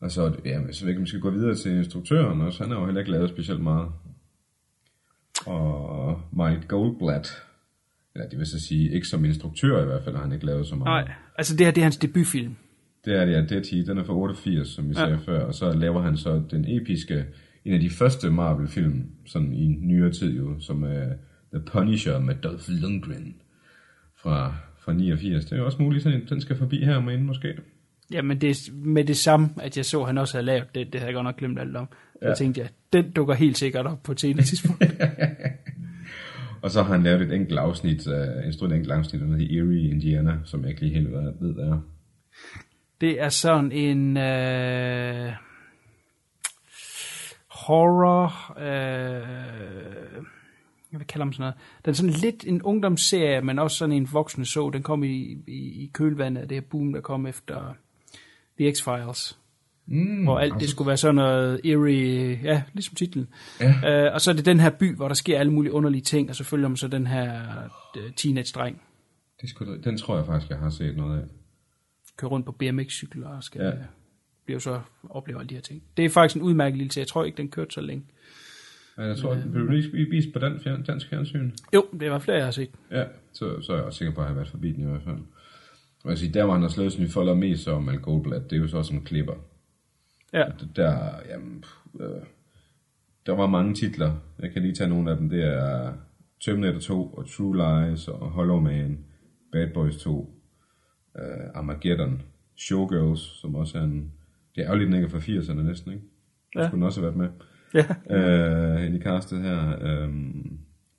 [0.00, 2.62] Og så, ja, så ved ikke, om vi skal gå videre til instruktøren også.
[2.62, 3.92] Han har jo heller ikke lavet specielt meget.
[5.46, 7.45] Og Mike Goldblatt,
[8.16, 10.66] eller det vil så sige, ikke som instruktør i hvert fald, har han ikke lavet
[10.66, 11.06] så meget.
[11.06, 12.56] Nej, altså det her, det er hans debutfilm.
[13.04, 13.40] Det er det, ja.
[13.40, 15.00] Dead Heat, den er fra 88, som vi Ja.
[15.06, 15.40] sagde før.
[15.40, 17.24] Og så laver han så den episke,
[17.64, 21.04] en af de første Marvel-film, sådan i nyere tid jo, som er
[21.54, 23.34] The Punisher med Dolph Lundgren
[24.22, 25.44] fra, fra 89.
[25.44, 27.54] Det er jo også muligt, at den skal forbi her med inden måske.
[28.12, 30.74] Ja, men det er med det samme, at jeg så, at han også havde lavet
[30.74, 30.86] det.
[30.92, 31.86] Det havde jeg godt nok glemt alt om.
[32.12, 32.28] Så Ja.
[32.28, 34.84] jeg tænkte jeg, den dukker helt sikkert op på et tidspunkt.
[36.66, 39.62] Og så har han lavet et enkelt afsnit, uh, en et enkelt afsnit, der hedder
[39.62, 41.80] Erie, Indiana, som jeg ikke lige helt ved, ved hvad er.
[43.00, 45.32] Det er sådan en øh,
[47.48, 50.24] horror, øh,
[50.90, 51.54] hvad kalder man sådan noget?
[51.84, 54.70] Den er sådan lidt en ungdomsserie, men også sådan en voksne så.
[54.70, 57.74] Den kom i, i, i kølvandet af det her boom, der kom efter
[58.58, 59.36] The X-Files.
[59.88, 63.28] Mm, Hvor alt det skulle være sådan noget eerie, ja, ligesom titlen.
[63.60, 64.04] Ja.
[64.06, 66.30] Øh, og så er det den her by, hvor der sker alle mulige underlige ting,
[66.30, 67.42] og så følger man så den her
[67.96, 68.82] øh, teenage-dreng,
[69.40, 71.24] Det skulle, den tror jeg faktisk, jeg har set noget af.
[72.16, 73.72] kører rundt på BMX-cykel og skal Ja.
[74.44, 75.82] bliver så opleve alle de her ting.
[75.96, 77.02] Det er faktisk en udmærket lille serie.
[77.02, 78.04] Jeg tror ikke, den kørte så længe.
[78.98, 81.50] Ja, Jeg tror, den blev lige vist på den fjern, dansk fjernsyn.
[81.74, 82.70] Jo, det var flere, jeg har set.
[82.90, 84.90] Ja, så, så er jeg også sikker på, at jeg har været forbi den i
[84.90, 85.18] hvert fald.
[86.04, 88.60] Og jeg siger, der han har slået sin folder mest som Mal Goldblatt, det er
[88.60, 89.34] jo så som klipper.
[90.36, 90.44] Ja,
[90.76, 91.64] Der, jamen,
[92.00, 92.22] øh,
[93.26, 94.14] der var mange titler.
[94.38, 95.28] Jeg kan lige tage nogle af dem.
[95.28, 95.92] Det er
[96.44, 99.04] Terminator 2 og True Lies og Hollow Man,
[99.52, 100.34] Bad Boys 2,
[101.18, 102.22] øh, Armageddon,
[102.56, 104.12] Showgirls, som også er en...
[104.56, 106.04] Det er jo lidt ikke fra 80'erne næsten, ikke?
[106.56, 106.66] Ja.
[106.66, 107.28] skulle den også have været med.
[108.10, 108.84] ja.
[108.84, 109.78] Øh, i castet her.
[109.82, 110.14] Øh,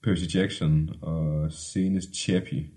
[0.04, 2.68] Percy Jackson og senest Chappie.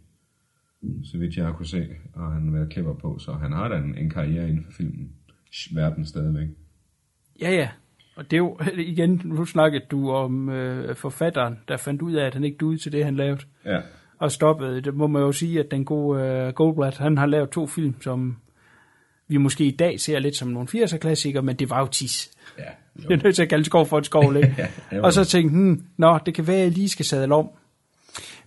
[1.05, 3.18] Så vidt jeg har kunne se, har han været klipper på.
[3.18, 5.12] Så han har da en, en karriere inden for filmen.
[5.72, 6.48] Verden stadigvæk.
[7.40, 7.68] ja, ja.
[8.16, 8.58] Og det er jo,
[8.92, 12.78] igen, nu snakkede du om øh, forfatteren, der fandt ud af, at han ikke duede
[12.78, 13.40] til det, han lavede.
[13.64, 13.80] Ja.
[14.18, 14.80] Og stoppede.
[14.80, 18.02] Det må man jo sige, at den gode øh, Goldblatt, han har lavet to film,
[18.02, 18.36] som
[19.28, 22.30] vi måske i dag ser lidt som nogle 80'er-klassikere, men det var jo tis.
[22.58, 22.64] Ja,
[23.08, 24.68] Det er nødt til at kalde skov for et skov, ikke?
[24.92, 25.02] jo.
[25.02, 27.50] og så tænkte hmm, nå, det kan være, at jeg lige skal sadle om.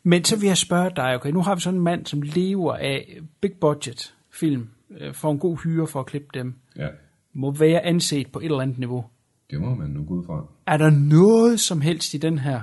[0.03, 2.73] Men så vil jeg spørge dig, okay, nu har vi sådan en mand, som lever
[2.73, 6.87] af big budget film, øh, får en god hyre for at klippe dem, ja.
[7.33, 9.05] må være anset på et eller andet niveau.
[9.49, 10.47] Det må man nu gå ud fra.
[10.67, 12.61] Er der noget som helst i den her,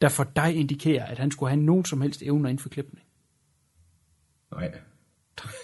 [0.00, 3.06] der for dig indikerer, at han skulle have nogen som helst evner inden for klipning?
[4.52, 4.70] Nej.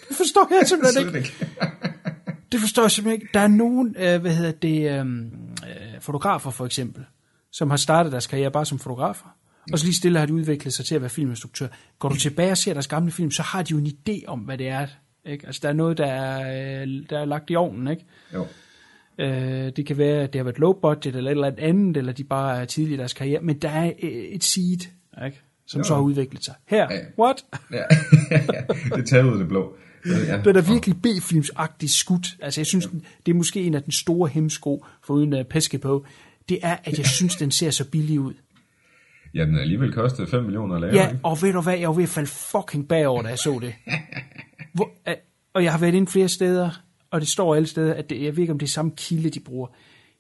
[0.09, 1.35] Det forstår jeg simpelthen ikke.
[2.53, 3.33] Det forstår jeg simpelthen ikke.
[3.35, 7.05] Der er nogen, øh, hvad hedder det, øh, øh, fotografer for eksempel,
[7.53, 9.37] som har startet deres karriere bare som fotografer.
[9.73, 11.69] Og så lige stille har de udviklet sig til at være filminstruktør.
[11.99, 14.41] Går du tilbage og ser deres gamle film, så har de jo en idé om,
[14.41, 14.87] hvad det er.
[15.27, 15.47] Ikke?
[15.47, 17.89] Altså, der er noget, der er, øh, der er lagt i ovnen.
[17.89, 18.05] Ikke?
[18.35, 18.47] Jo.
[19.19, 22.13] Øh, det kan være, at det har været low budget eller et eller andet, eller
[22.13, 23.41] de bare er tidlige i deres karriere.
[23.43, 24.79] Men der er øh, et seed,
[25.25, 25.41] ikke?
[25.67, 25.85] som Jo.
[25.85, 26.55] så har udviklet sig.
[26.69, 26.99] Her, Ja.
[27.19, 27.45] what?
[27.73, 27.77] Ja.
[28.97, 29.77] det er taget ud af det blå.
[30.07, 30.37] Ja.
[30.39, 32.27] Det er da virkelig B-filmsagtigt skudt.
[32.43, 32.89] Altså, jeg synes,
[33.27, 36.07] det er måske en af den store hemsko, for uden at peske på.
[36.49, 38.35] Det er, at jeg synes, den ser så billig ud.
[39.35, 40.95] ja, den alligevel kostet 5 millioner at lave.
[40.95, 41.21] Ja, ikke?
[41.23, 43.75] og ved du hvad, jeg var ved at falde fucking bagover, da jeg så det.
[44.77, 44.91] Hvor,
[45.53, 46.71] og jeg har været inde flere steder,
[47.11, 49.31] og det står alle steder, at det, jeg ved ikke, om det er samme kilde,
[49.31, 49.69] de bruger.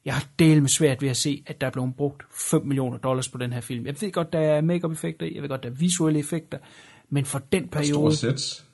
[0.04, 2.98] Jeg har delt med svært ved at se, at der er blevet brugt 5 millioner
[2.98, 3.86] dollars på den her film.
[3.86, 6.58] Jeg ved godt, der er make effekter jeg ved godt, der er visuelle effekter,
[7.08, 8.16] men for den Store periode...
[8.16, 8.64] sæt.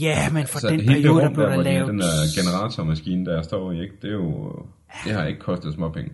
[0.00, 1.88] Ja, men for Så den periode, der blev der, der lavet...
[1.88, 3.94] den der generatormaskine, der står i, ikke?
[4.02, 4.52] det er jo...
[5.04, 6.12] Det har ikke kostet småpenge.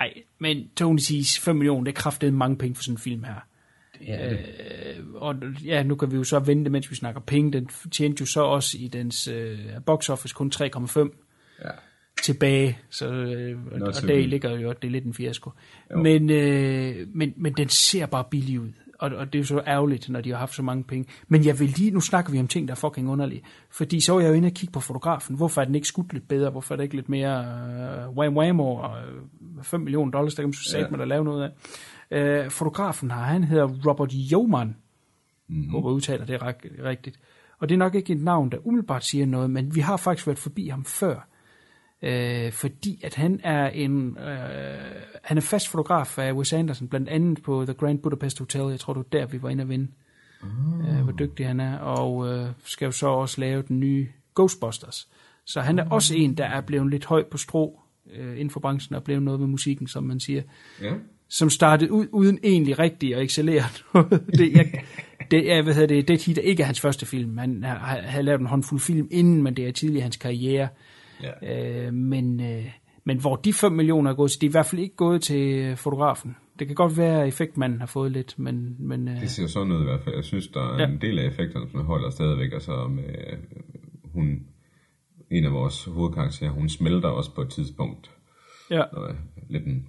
[0.00, 3.24] Nej, men Tony C's 5 millioner, det er kraftedet mange penge for sådan en film
[3.24, 3.46] her.
[4.06, 4.38] Ja, det.
[4.38, 5.34] Øh, og
[5.64, 7.52] ja, nu kan vi jo så vente, mens vi snakker penge.
[7.52, 10.64] Den tjente jo så også i dens øh, box office kun 3,5
[11.64, 11.70] Ja.
[12.22, 15.14] tilbage, så, øh, og, Not og so der ligger jo, at det er lidt en
[15.14, 15.50] fiasko.
[15.92, 15.98] Jo.
[16.02, 19.62] Men, øh, men, men den ser bare billig ud, og, og det er jo så
[19.66, 21.08] ærgerligt, når de har haft så mange penge.
[21.28, 24.12] Men jeg vil lige, nu snakker vi om ting, der er fucking underlige, fordi så
[24.12, 25.36] var jeg jo inde og kigge på fotografen.
[25.36, 26.50] Hvorfor er den ikke skudt lidt bedre?
[26.50, 30.42] Hvorfor er det ikke lidt mere øh, wham wham og øh, 5 millioner dollars, der
[30.42, 30.86] kan man så Ja.
[30.96, 31.02] ja.
[31.02, 31.50] at lave noget af.
[32.10, 34.76] Øh, fotografen her, han hedder Robert Yeoman.
[35.48, 35.70] Mm-hmm.
[35.70, 37.20] Håber, jeg udtaler det rig- rigtigt.
[37.58, 40.26] Og det er nok ikke et navn, der umiddelbart siger noget, men vi har faktisk
[40.26, 41.28] været forbi ham før.
[42.02, 44.78] Øh, fordi at han er en øh,
[45.22, 48.60] han er fast fotograf af Wes Anderson, blandt andet på The Grand Budapest Hotel.
[48.70, 49.88] Jeg tror, det var der, vi var inde og vinde.
[50.42, 50.88] Oh.
[50.88, 51.78] Øh, hvor dygtig han er.
[51.78, 55.08] Og øh, skal jo så også lave den nye Ghostbusters.
[55.44, 55.92] Så han er oh.
[55.92, 57.80] også en, der er blevet lidt høj på strå
[58.12, 60.42] øh, inden for branchen og blevet noget med musikken, som man siger
[60.82, 60.94] Ja.
[61.28, 63.62] Som startede ud uden egentlig rigtig at excellere
[63.94, 64.10] noget.
[64.38, 64.72] Det, jeg,
[65.30, 67.38] det er, hvad hedder det, det er ikke hans første film.
[67.38, 70.68] Han har, har lavet en håndfuld film inden, men det er tidligere hans karriere.
[71.22, 71.86] Ja.
[71.86, 72.64] Øh, men, øh,
[73.04, 75.22] men hvor de 5 millioner er gået til, de er i hvert fald ikke gået
[75.22, 76.36] til fotografen.
[76.58, 78.76] Det kan godt være, at effektmanden har fået lidt, men...
[78.78, 80.14] men øh, Det ser sådan ud i hvert fald.
[80.14, 80.88] Jeg synes, der er Ja.
[80.88, 82.52] en del af effekterne, som holder stadigvæk.
[82.52, 83.38] Altså med, øh,
[84.14, 84.42] hun,
[85.30, 88.10] en af vores hovedkarakterer, hun smelter også på et tidspunkt.
[88.70, 89.16] ja, Og, øh,
[89.50, 89.86] lidt en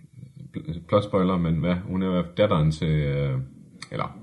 [0.87, 3.39] plot spoiler, men hvad, hun er jo datteren til, øh,
[3.91, 4.19] eller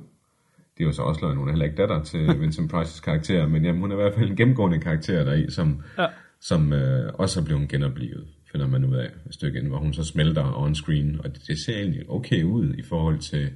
[0.79, 3.47] det er jo så også løgn, hun er heller ikke datter til Vincent Price's karakter,
[3.49, 6.07] men jamen, hun er i hvert fald en gennemgående karakter deri, som, Ja.
[6.41, 9.93] som øh, også er blevet genoplevet, finder man ud af et stykke ind, hvor hun
[9.95, 13.51] så smelter on screen, og det, det ser egentlig okay ud i forhold til,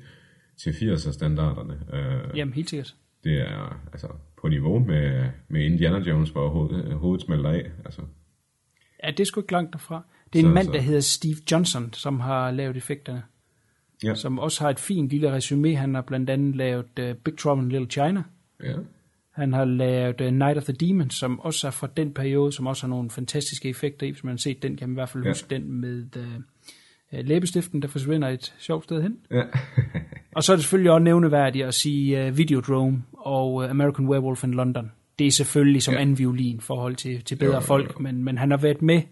[0.62, 1.78] til 80'er standarderne.
[1.92, 2.94] Øh, jamen helt sikkert.
[3.24, 4.08] det er altså
[4.40, 7.70] på niveau med, med Indiana Jones, hvor hovedet, hovedet smelter af.
[7.84, 8.00] Altså,
[9.04, 10.04] Ja, det er sgu ikke langt derfra.
[10.32, 13.22] Det er en Så- mand, så- der hedder Steve Johnson, som har lavet effekterne.
[14.04, 14.14] ja.
[14.14, 15.76] Som også har et fint lille resume.
[15.76, 18.22] Han har blandt andet lavet uh, Big Trouble in Little China.
[18.64, 18.72] ja.
[19.30, 22.66] Han har lavet uh, Night of the Demons, som også er fra den periode, som
[22.66, 24.10] også har nogle fantastiske effekter i.
[24.10, 25.30] Hvis man har set den, kan man i hvert fald Ja.
[25.30, 26.24] huske den med uh,
[27.12, 29.16] læbestiften, der forsvinder et sjovt sted hen.
[29.30, 29.42] ja.
[30.36, 34.44] Og så er det selvfølgelig også nævneværdigt at sige uh, Videodrome og uh, American Werewolf
[34.44, 34.90] in London.
[35.18, 36.00] Det er selvfølgelig som Ja.
[36.00, 38.00] anden violin i forhold til, til bedre Jo, jo, jo, folk.
[38.00, 39.02] Men, men han har været med.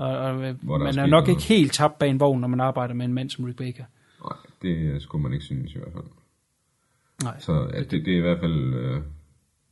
[0.00, 1.28] Og, og øh, man er nok noget.
[1.28, 3.84] ikke helt tabt bag en vogn, når man arbejder med en mand som Rick Baker.
[4.24, 6.04] Nej, det skulle man ikke synes i hvert fald.
[7.22, 7.40] Nej.
[7.40, 9.00] Så ja, det, det er i hvert fald, øh,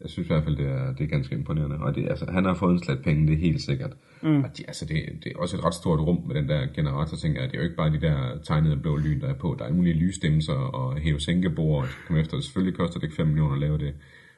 [0.01, 1.77] jeg synes i hvert fald, det er, det er ganske imponerende.
[1.77, 3.91] Og det, altså, han har fået en slat penge, det er helt sikkert.
[4.23, 4.45] Mm.
[4.45, 7.17] Og de, altså, det, det er også et ret stort rum med den der generator,
[7.17, 7.51] tænker jeg.
[7.51, 9.55] Det er jo ikke bare de der tegnede blå lyn, der er på.
[9.59, 11.83] Der er alle mulige lysstemser og hæve-sænke-bord.
[11.83, 13.95] og Kom efter, selvfølgelig koster det ikke 5 millioner at lave det.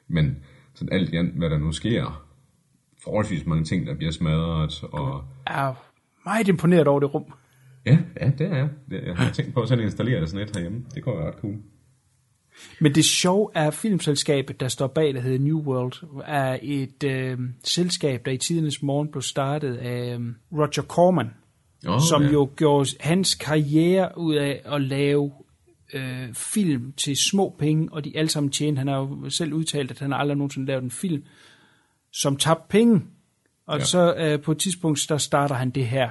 [0.07, 0.37] Men
[0.73, 2.25] sådan alt i alt, hvad der nu sker,
[3.03, 4.83] forholdsvis mange ting, der bliver smadret.
[4.83, 5.73] Og, Jeg er
[6.25, 7.33] meget imponeret over det rum.
[7.85, 8.69] ja, ja, det er jeg.
[8.91, 10.85] Jeg har tænkt på at sådan installere sådan et herhjemme.
[10.95, 11.55] Det går ret cool.
[12.79, 17.37] Men det sjove er, filmselskabet, der står bag, der hedder New World, er et øh,
[17.63, 21.29] selskab, der i tidernes morgen blev startet af øh, Roger Corman,
[21.87, 25.31] Oh, som jo gjorde hans karriere ud af at lave
[25.93, 28.79] øh, film til små penge, og de alle sammen tjente.
[28.79, 31.23] Han har jo selv udtalt, at han aldrig nogensinde lavet en film,
[32.13, 33.01] som tabte penge.
[33.65, 33.79] Og Ja.
[33.79, 33.85] ja.
[33.85, 36.09] så øh, på et tidspunkt, der starter han det her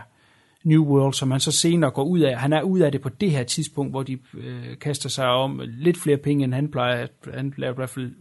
[0.64, 2.38] New World, som han så senere går ud af.
[2.38, 5.60] Han er ud af det på det her tidspunkt, hvor de øh, kaster sig om
[5.64, 7.06] lidt flere penge, end han plejer.
[7.34, 8.12] Han laver i hvert fald,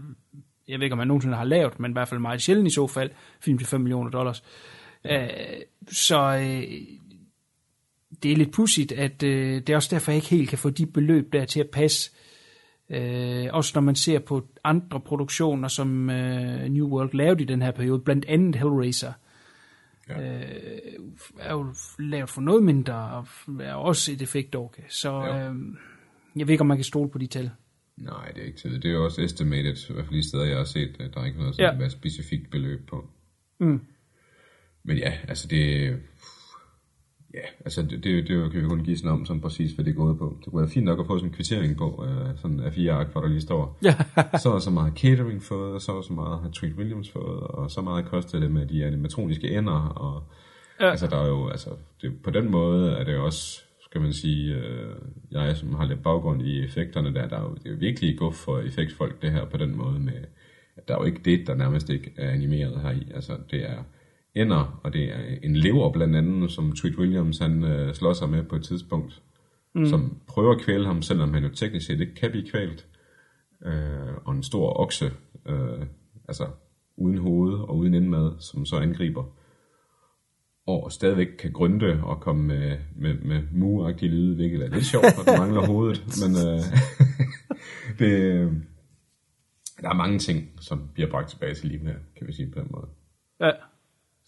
[0.67, 2.73] jeg ved ikke, om han nogensinde har lavet, men i hvert fald meget sjældent i
[2.73, 3.09] så fald,
[3.41, 4.43] film til 5 millioner dollars.
[5.05, 5.29] Øh,
[5.91, 6.63] så øh,
[8.23, 10.69] det er lidt pudsigt, at øh, det er også derfor, jeg ikke helt kan få
[10.69, 12.11] de beløb der til at passe.
[12.13, 12.28] Øh,
[13.53, 17.71] også når man ser på andre produktioner, som øh, New World lavede i den her
[17.71, 19.13] periode, blandt andet Hellraiser,
[20.09, 20.39] Ja.
[20.39, 20.93] øh,
[21.39, 23.27] er jo lavet for noget mindre, og
[23.61, 24.81] er også et effekt okay.
[24.89, 25.25] Så Jo.
[25.35, 25.55] øh,
[26.35, 27.51] jeg ved ikke, om man kan stole på de tal.
[27.97, 28.79] Nej, det er ikke tid.
[28.79, 31.21] Det er jo også estimated, i hvert fald de steder, jeg har set, at der
[31.21, 31.83] er ikke noget sådan Ja.
[31.83, 31.89] ja.
[31.89, 33.09] specifikt beløb på.
[33.59, 33.81] Mm.
[34.83, 35.97] Men ja, altså det...
[37.33, 39.91] Ja, altså det, det, det kan vi kun give sådan om, som præcis, hvad det
[39.91, 40.37] er gået på.
[40.39, 42.91] Det kunne være fint nok at få sådan en kvittering på, uh, sådan af fire
[42.91, 43.77] ark, hvor der lige står.
[43.83, 43.95] Ja.
[44.37, 47.39] så og så meget catering fået, og så og så meget har Treat Williams fået,
[47.39, 50.23] og så meget kostede det med de animatroniske ender, og
[50.79, 50.89] Ja.
[50.89, 51.69] altså der er jo, altså
[52.01, 54.95] det, på den måde er det også, skal man sige, øh,
[55.31, 58.17] jeg som har lidt baggrund i effekterne der, der er jo, det er jo virkelig
[58.17, 60.13] godt for effektfolk det her på den måde med,
[60.75, 63.69] at der er jo ikke det, der nærmest ikke er animeret her i, altså det
[63.69, 63.83] er
[64.41, 68.29] ender, og det er en lever blandt andet, som Treat Williams han øh, slår sig
[68.29, 69.21] med på et tidspunkt,
[69.75, 69.85] mm.
[69.85, 72.87] som prøver at kvæle ham, selvom han jo teknisk set ikke kan blive kvælt,
[73.65, 75.11] øh, og en stor okse,
[75.45, 75.85] øh,
[76.27, 76.47] altså
[76.97, 79.23] uden hoved og uden indmad, som så angriber,
[80.67, 85.05] og stadigvæk kan grønte og komme med, med, med mu-agtige lyde, hvilket er lidt sjovt,
[85.15, 86.59] for den mangler hovedet, men, øh,
[87.99, 88.11] det,
[89.81, 92.59] der er mange ting, som bliver bragt tilbage til liv her, kan vi sige på
[92.59, 92.87] den måde.
[93.41, 93.51] Ja.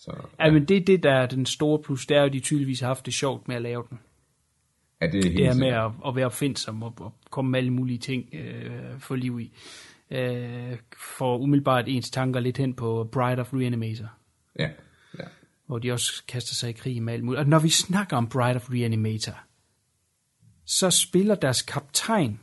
[0.02, 2.06] Så, Ja, men det er det, der er den store plus.
[2.06, 4.00] Det er jo, at de tydeligvis har haft det sjovt med at lave den.
[5.02, 7.60] ja, det er helt Det er med at, at være opfindsom og, og komme med
[7.60, 9.52] alle mulige ting øh, for liv i.
[10.12, 10.78] Øh,
[11.16, 14.12] for umiddelbart ens tanker lidt hen på Bride of Reanimator,
[14.60, 14.70] Ja,
[15.20, 15.24] ja.
[15.66, 17.40] hvor de også kaster sig i krig med alt muligt.
[17.40, 19.40] Og når vi snakker om Bride of Reanimator,
[20.66, 22.40] så spiller deres kaptajn,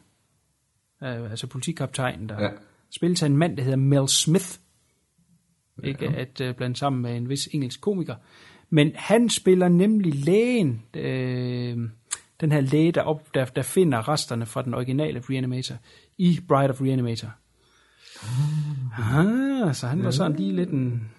[1.02, 2.44] øh, altså politikaptajnen, der Ja.
[2.44, 2.50] ja.
[2.96, 4.58] spilles af en mand, der hedder Mel Smith.
[5.84, 8.14] Ikke at øh, blande sammen med en vis engelsk komiker.
[8.70, 11.78] Men han spiller nemlig lægen, øh,
[12.40, 15.76] den her læge, der, op, der, der finder resterne fra den originale Reanimator
[16.18, 17.28] i Bride of Reanimator.
[18.98, 21.10] Ah, så han var sådan lige lidt en...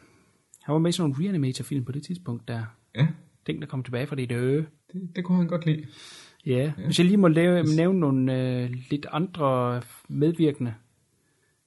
[0.63, 2.63] Han var med i sådan en Reanimator-film på det tidspunkt, der
[2.95, 3.07] ja
[3.49, 4.65] ting, der kom tilbage fra det døde.
[4.93, 5.85] det, det kunne han godt lide.
[6.45, 10.73] Ja, hvis jeg lige må lave, nævne nogle øh, lidt andre medvirkende.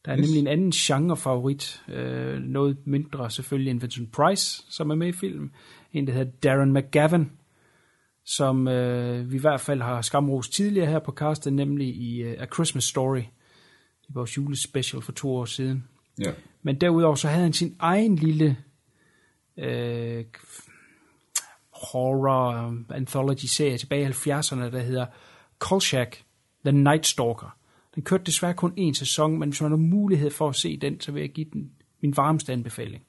[0.05, 0.27] Der er Yes.
[0.27, 5.13] nemlig en anden genre-favorit, øh, noget mindre selvfølgelig end Vincent Price, som er med i
[5.13, 5.51] filmen.
[5.93, 7.31] En, der hedder Darren McGavin,
[8.25, 12.43] som øh, vi i hvert fald har skamros tidligere her på castet, nemlig i uh,
[12.43, 13.21] A Christmas Story,
[14.09, 15.85] i vores julespecial for to år siden.
[16.25, 16.33] Ja.
[16.63, 18.57] Men derudover så havde han sin egen lille
[19.59, 20.25] øh,
[21.73, 25.07] horror um, anthology serie tilbage i 70'erne, der hedder
[25.59, 26.17] Kolchak,
[26.65, 27.57] The Night Stalker.
[27.95, 31.01] Den kørte desværre kun en sæson, men hvis man har mulighed for at se den,
[31.01, 31.71] så vil jeg give den
[32.03, 33.03] min varmeste anbefaling.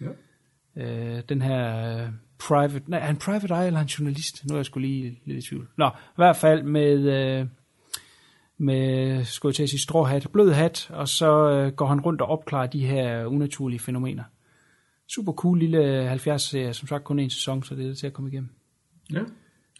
[0.00, 0.06] Ja.
[0.76, 4.46] Øh, den her øh, private, nej, er han private eye eller er han journalist?
[4.46, 5.68] Nu er jeg skulle lige lidt i tvivl.
[5.76, 7.46] Nå, i hvert fald med, øh,
[8.58, 12.20] med skulle jeg til at sige, stråhat, blød hat, og så øh, går han rundt
[12.20, 14.24] og opklarer de her unaturlige fænomener.
[15.08, 18.30] Super cool lille 70-serie, som sagt kun en sæson, så det er til at komme
[18.30, 18.50] igennem.
[19.12, 19.20] Ja,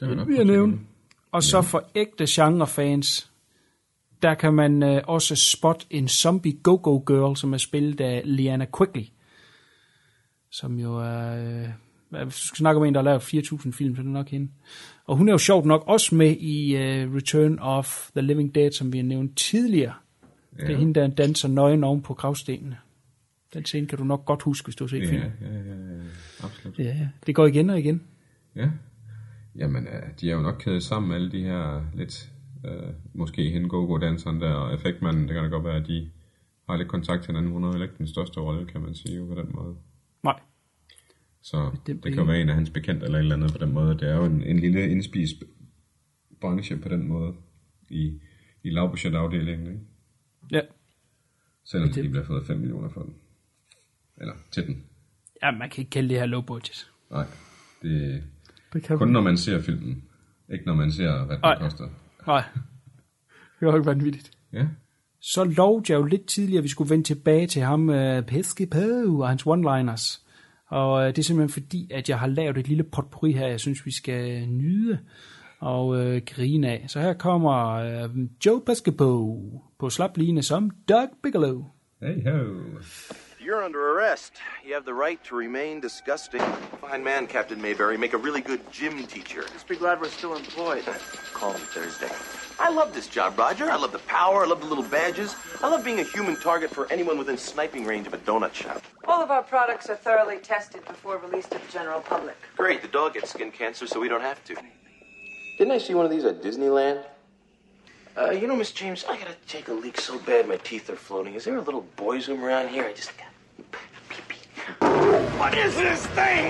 [0.00, 0.72] det var nok vil jeg på nævne.
[0.72, 0.84] tide.
[1.32, 3.30] Og så for ægte genre-fans,
[4.22, 8.66] der kan man øh, også spotte en zombie go-go girl, som er spillet af Liana
[8.78, 9.08] Quigley.
[10.50, 11.62] Som jo er...
[11.62, 11.68] Øh,
[12.24, 14.28] hvis du skal snakke om en, der har lavet 4.000 film, så er det nok
[14.28, 14.48] hende.
[15.06, 18.72] Og hun er jo sjovt nok også med i uh, Return of the Living Dead,
[18.72, 19.94] som vi har nævnt tidligere.
[20.58, 20.66] Ja.
[20.66, 22.76] Det er hende, der danser nøgen oven på gravstenene.
[23.54, 25.32] Den scene kan du nok godt huske, hvis du har set Ja, filmen.
[25.40, 26.00] ja, ja, ja,
[26.42, 26.78] absolut.
[26.78, 27.08] Ja, ja.
[27.26, 28.02] Det går igen og igen.
[28.56, 28.68] Ja.
[29.56, 32.30] Jamen, øh, de er jo nok kædet sammen, alle de her lidt,
[32.66, 36.10] øh, måske hende go danseren der, og effektmanden, det kan da godt være, at de
[36.68, 37.52] har lidt kontakt til hinanden.
[37.52, 39.76] Hun har jo ikke den største rolle, kan man sige, jo, på den måde.
[40.22, 40.40] Nej.
[41.42, 43.58] Så det det, kan jo være en af hans bekendte eller et eller andet på
[43.58, 43.94] den måde.
[43.98, 45.36] Det er jo en, en lille indspist
[46.40, 47.34] branche på den måde
[47.88, 48.20] i,
[48.62, 49.80] i lavbudgetafdelingen, ikke?
[50.50, 50.60] Ja.
[51.64, 53.14] Selvom Det- de bliver fået 5 millioner for den.
[54.20, 54.84] Eller til den.
[55.42, 56.90] ja, man kan ikke kalde det her low budget.
[57.10, 57.26] Nej,
[57.82, 58.24] det
[58.72, 60.04] Det kan kun når man ser filmen.
[60.52, 61.88] Ikke når man ser, hvad den koster.
[62.26, 62.42] Nej.
[63.60, 64.30] Det var jo ikke vanvittigt.
[64.52, 64.66] Ja,
[65.20, 68.68] Så lovede jeg jo lidt tidligere, at vi skulle vende tilbage til ham, uh, Pesky
[68.70, 70.22] Poe og hans one-liners.
[70.68, 73.60] Og uh, det er simpelthen fordi, at jeg har lavet et lille potpourri her, jeg
[73.60, 74.98] synes, vi skal nyde
[75.60, 76.84] og uh, grine af.
[76.88, 79.40] Så her kommer uh, Joe Pescopo
[79.78, 81.64] på slap line som Doug Bigelow.
[82.02, 82.44] hey ho.
[83.46, 84.32] You're under arrest.
[84.64, 86.40] You have the right to remain disgusting.
[86.80, 87.96] Fine man, Captain Mayberry.
[87.96, 89.44] Make a really good gym teacher.
[89.52, 90.84] Just be glad we're still employed.
[91.32, 92.10] Call me Thursday.
[92.58, 93.70] I love this job, Roger.
[93.70, 94.42] I love the power.
[94.42, 95.36] I love the little badges.
[95.62, 98.82] I love being a human target for anyone within sniping range of a donut shop.
[99.04, 102.36] All of our products are thoroughly tested before release to the general public.
[102.56, 104.56] Great, the dog gets skin cancer, so we don't have to.
[105.56, 107.04] Didn't I see one of these at Disneyland?
[108.18, 110.96] Uh, you know, Miss James, I gotta take a leak so bad my teeth are
[110.96, 111.34] floating.
[111.34, 112.84] Is there a little boy's room around here?
[112.84, 113.25] I just got pee pee.
[115.40, 116.42] What is this thing?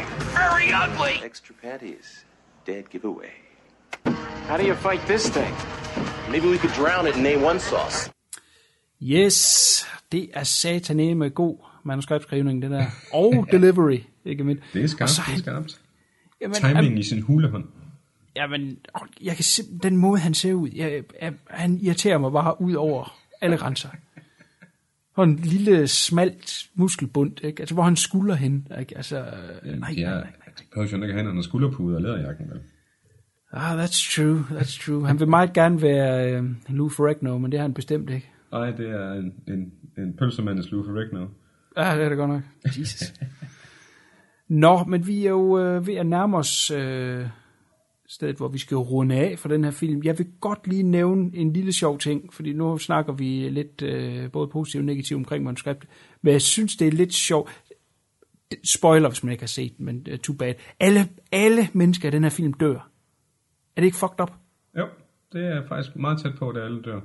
[0.43, 1.15] Very ugly.
[1.25, 2.27] Extra panties.
[2.67, 3.33] Dead giveaway.
[4.49, 5.55] How do you fight this thing?
[6.31, 8.11] Maybe we could drown it in A1 sauce.
[9.03, 12.85] Yes, det er sataneme god manuskriptskrivning, det der.
[13.13, 14.65] Og delivery, ikke mindst.
[14.73, 15.81] Det er skarpt, så det er skarpt.
[16.41, 17.65] Jamen, Timing i sin hulehånd.
[18.37, 18.79] Jamen,
[19.23, 22.75] jeg kan simp- den måde, han ser ud, jeg, jeg, han irriterer mig bare ud
[22.75, 23.89] over alle grænser.
[25.17, 27.61] Og en lille, smalt muskelbund, ikke?
[27.63, 28.97] Altså, hvor han skulder hen, ikke?
[28.97, 30.55] Altså, øh, nej, De nej, er, nej, nej.
[30.73, 32.61] behøver jo ikke have noget skulderpude og læderjakken, vel?
[33.53, 35.07] Ah, that's true, that's true.
[35.07, 38.31] Han vil meget gerne være øh, Lou Ferrigno, men det er han bestemt ikke.
[38.53, 41.27] Nej, det er en, en, en pølsemandes Lou Ferrigno.
[41.77, 42.43] Ja, det er det godt nok.
[42.65, 43.13] Jesus.
[44.49, 47.27] Nå, men vi er jo øh, ved at nærme os øh,
[48.09, 50.03] stedet, hvor vi skal runde af for den her film.
[50.05, 54.31] Jeg vil godt lige nævne en lille sjov ting, fordi nu snakker vi lidt øh,
[54.31, 55.91] både positivt og negativt omkring manuskriptet,
[56.23, 57.63] men jeg synes, det er lidt sjovt.
[58.65, 60.55] Spoiler, hvis man ikke har set men uh, too bad.
[60.81, 62.91] Alle, alle mennesker i den her film dør.
[63.77, 64.33] Er det ikke fucked up?
[64.79, 64.87] Jo,
[65.33, 67.01] det er faktisk meget tæt på, at alle dør.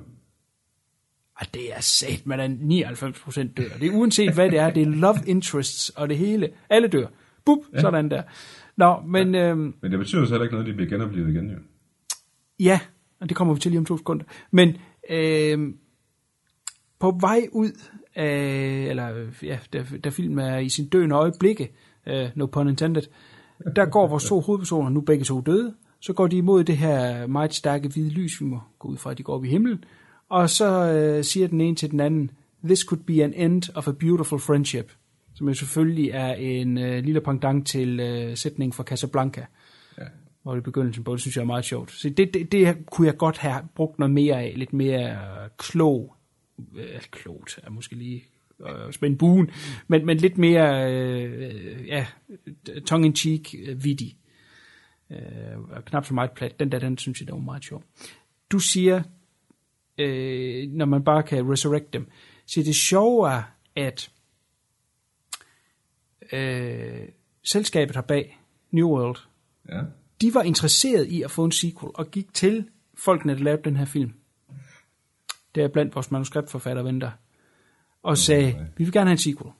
[1.40, 3.78] Og det er sat, man er 99% dør.
[3.80, 6.50] Det er uanset hvad det er, det er love interests og det hele.
[6.70, 7.06] Alle dør.
[7.44, 7.80] Bup, ja.
[7.80, 8.22] sådan der.
[8.76, 9.34] Nå, men...
[9.34, 9.50] Ja.
[9.50, 11.56] Øhm, Men det betyder så heller ikke noget, at de bliver genoplevet igen, jo.
[12.60, 12.80] Ja,
[13.20, 14.24] og det kommer vi til lige om to sekunder.
[14.50, 14.76] Men
[15.10, 15.74] øh,
[16.98, 17.70] på vej ud
[18.14, 21.72] af, eller ja, da, da filmen er i sin døende øjeblikke,
[22.06, 23.02] øh, no pun intended,
[23.76, 27.26] der går vores to hovedpersoner, nu begge to døde, så går de imod det her
[27.26, 29.84] meget stærke hvide lys, vi må gå ud fra, at de går op i himlen,
[30.28, 32.30] og så øh, siger den ene til den anden,
[32.64, 34.92] this could be an end of a beautiful friendship,
[35.42, 39.46] som jo selvfølgelig er en øh, lille pendant til øh, sætningen fra Casablanca
[40.42, 41.90] hvor i begyndelsen på, det synes jeg er meget sjovt.
[41.90, 45.18] Så det, det, det kunne jeg godt have brugt noget mere af, lidt mere
[45.58, 46.16] klog,
[46.76, 48.24] øh, klogt er måske lige
[48.60, 49.50] øh, spænde buen,
[49.88, 52.06] men, men lidt mere, øh, ja,
[52.86, 54.16] tongue-in-cheek, øh, vittig.
[55.10, 56.60] Øh, knap så meget plat.
[56.60, 57.82] Den der, den synes jeg, der var meget sjov.
[58.52, 59.02] Du siger,
[59.98, 62.08] øh, når man bare kan resurrect dem,
[62.46, 63.42] så det sjove er,
[63.76, 64.10] at
[66.32, 67.08] øh,
[67.44, 68.38] selskabet har bag
[68.70, 69.16] New World,
[69.68, 69.80] Ja.
[70.20, 73.76] de var interesseret i at få en sequel, og gik til folkene, der lavede den
[73.76, 74.12] her film.
[75.54, 77.10] Det er blandt vores manuskriptforfatter venter.
[78.02, 79.50] Og sagde, vi vil gerne have en sequel.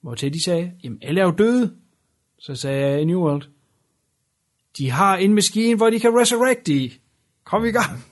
[0.00, 1.74] Hvor til de sagde, jamen alle er jo døde.
[2.38, 3.42] Så sagde jeg, New World,
[4.78, 7.00] de har en maskine, hvor de kan resurrect i.
[7.44, 8.04] Kom i gang.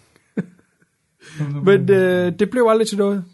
[1.65, 3.25] Men øh, det blev aldrig til noget.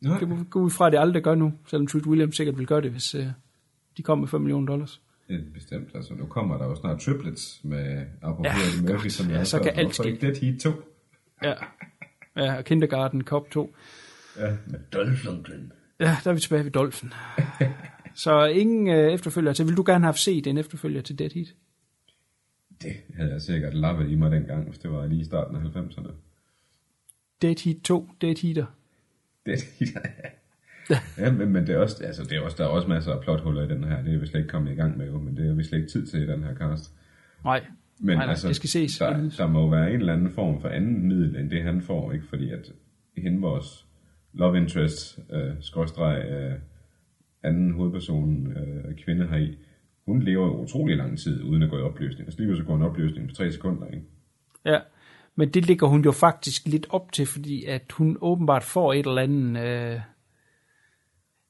[0.00, 0.18] Nej.
[0.18, 2.58] Det må vi gå ud fra, at det aldrig gør nu, selvom Truth Williams sikkert
[2.58, 3.26] vil gøre det, hvis øh,
[3.98, 5.00] de kommer med 5 millioner dollars.
[5.28, 5.88] Det er bestemt.
[5.94, 9.12] Altså, nu kommer der jo snart triplets med apropos Ja, Murphy, godt.
[9.12, 10.08] som jeg Ja, så kan alt ske.
[10.08, 10.70] ikke Dead Heat 2?
[11.42, 11.54] Ja,
[12.36, 13.74] ja og Kindergarten Cop 2.
[14.38, 15.26] Ja, med Dolph
[16.00, 17.12] Ja, der er vi tilbage ved Dolphin.
[18.14, 19.66] Så ingen øh, efterfølger til.
[19.66, 21.54] Vil du gerne have set en efterfølger til Dead Heat?
[22.82, 25.60] Det havde jeg sikkert lappet i mig dengang, hvis det var lige i starten af
[25.60, 26.10] 90'erne.
[27.42, 28.66] Dead Heat 2, Dead Heater.
[29.46, 29.94] Dead Heat.
[30.04, 30.28] ja,
[31.38, 33.62] men, men det er også, altså, det er også, der er også masser af plothuller
[33.62, 34.02] i den her.
[34.02, 35.78] Det er vi slet ikke kommet i gang med, jo, men det er vi slet
[35.78, 36.92] ikke tid til i den her cast.
[37.44, 37.64] Nej,
[38.00, 38.98] Men nej, nej, altså, det skal ses.
[38.98, 42.12] Der, der må være en eller anden form for anden middel, end det han får,
[42.12, 42.26] ikke?
[42.26, 42.72] Fordi at
[43.16, 43.86] hende vores
[44.32, 46.54] love interest, øh, skråstreg, øh,
[47.42, 49.56] anden hovedperson, øh, kvinde her i,
[50.06, 52.26] hun lever jo utrolig lang tid uden at gå i opløsning.
[52.26, 54.06] Altså lige så går en opløsning på tre sekunder, ikke?
[54.64, 54.78] Ja,
[55.36, 59.06] men det ligger hun jo faktisk lidt op til, fordi at hun åbenbart får et
[59.06, 59.64] eller andet...
[59.64, 60.00] Øh,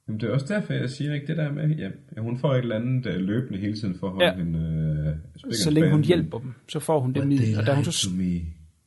[0.08, 1.68] Jamen, det er også derfor, jeg siger ikke det der med,
[2.16, 4.34] ja, hun får et eller andet øh, løbende hele tiden for at holde Ja.
[4.34, 7.58] hende spick så længe hun hjælper dem, så får hun det middel.
[7.58, 8.10] Og da hun så.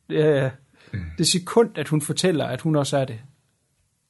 [0.09, 0.49] Ja, ja.
[1.17, 3.19] Det sekund, at hun fortæller, at hun også er det.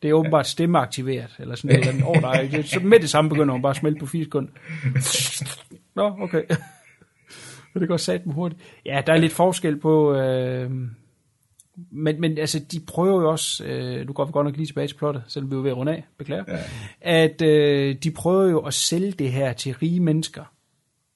[0.02, 1.88] Det er åbenbart stemmeaktiveret, eller sådan noget.
[1.90, 2.04] andet.
[2.16, 4.52] Åh, nej, så med det samme begynder hun bare at smelte på fire sekunder.
[5.96, 6.44] Nå, okay.
[7.74, 8.62] Men det går sat med hurtigt.
[8.86, 10.16] Ja, der er lidt forskel på...
[10.16, 10.72] Øh,
[11.92, 13.66] men, men altså, de prøver jo også...
[13.66, 15.72] Øh, nu går vi godt nok lige tilbage til plottet, selvom vi er jo ved
[15.72, 16.44] at runde af, beklager.
[16.48, 16.64] Ja.
[17.02, 20.54] At øh, de prøver jo at sælge det her til rige mennesker.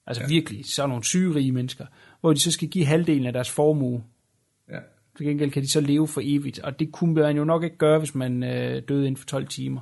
[0.07, 0.27] Altså ja.
[0.27, 1.85] virkelig, sådan nogle syge rige mennesker.
[2.21, 4.03] Hvor de så skal give halvdelen af deres formue
[4.69, 4.79] Ja.
[5.17, 7.77] til gengæld kan de så leve for evigt, og det kunne man jo nok ikke
[7.77, 9.81] gøre, hvis man øh, døde inden for 12 timer.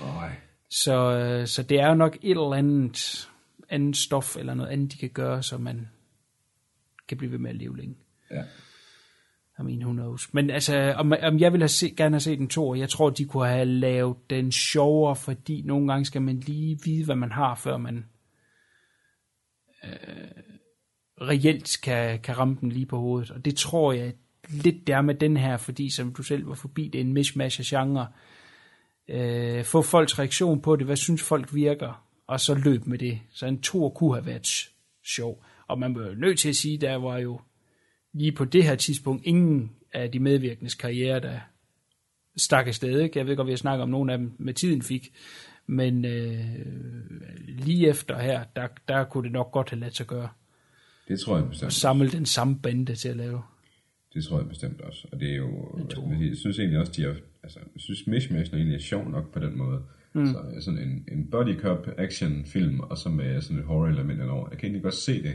[0.00, 0.32] Nej.
[0.70, 3.28] Så, øh, så det er jo nok et eller andet,
[3.68, 5.88] andet stof, eller noget andet, de kan gøre, så man
[7.08, 7.94] kan blive ved med at leve længe.
[8.30, 8.42] Ja.
[9.58, 10.34] I mean, who knows.
[10.34, 13.10] Men altså, om, om jeg ville have se, gerne have set en to, jeg tror,
[13.10, 17.32] de kunne have lavet den sjovere, fordi nogle gange skal man lige vide, hvad man
[17.32, 18.04] har, før man
[19.84, 19.90] øh,
[21.20, 23.30] reelt kan, kan ramme den lige på hovedet.
[23.30, 24.12] Og det tror jeg
[24.48, 27.60] lidt der med den her, fordi som du selv var forbi, det er en mishmash
[27.60, 28.06] af genre.
[29.08, 33.20] Øh, få folks reaktion på det, hvad synes folk virker, og så løb med det.
[33.30, 34.46] Så en to kunne have været
[35.16, 35.44] sjov.
[35.68, 37.40] Og man var jo nødt til at sige, der var jo
[38.14, 41.38] lige på det her tidspunkt ingen af de medvirkendes karriere, der
[42.36, 43.00] stak afsted.
[43.00, 43.18] Ikke?
[43.18, 45.12] Jeg ved godt, vi har snakket om nogle af dem med tiden fik,
[45.66, 46.46] men øh,
[47.48, 50.28] lige efter her, der, der kunne det nok godt have ladt sig gøre.
[51.08, 51.72] Det tror jeg bestemt.
[51.72, 53.42] samle den samme bande til at lave.
[54.14, 55.08] Det tror jeg bestemt også.
[55.12, 58.06] Og det er jo, man sige, jeg synes egentlig også, de er, altså, jeg synes
[58.06, 59.82] Mishmash egentlig er sjov nok på den måde.
[60.12, 60.26] Mm.
[60.26, 64.22] Så sådan en, en body cop action film, og så med sådan et horror element
[64.22, 64.48] over.
[64.50, 65.34] Jeg kan egentlig godt se det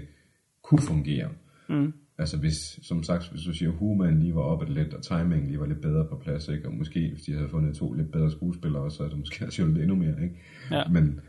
[0.61, 1.29] kunne fungere.
[1.69, 1.93] Mm.
[2.19, 5.59] Altså hvis, som sagt, hvis du siger, Human lige var oppe lidt, og timingen lige
[5.59, 6.67] var lidt bedre på plads, ikke?
[6.67, 9.61] og måske hvis de havde fundet to lidt bedre skuespillere, så er det måske også
[9.61, 10.23] hjulpet endnu mere.
[10.23, 10.35] Ikke?
[10.71, 10.87] Ja.
[10.87, 11.19] Men,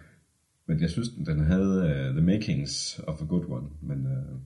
[0.66, 4.40] men jeg synes, den havde uh, the makings of a good one, men uh,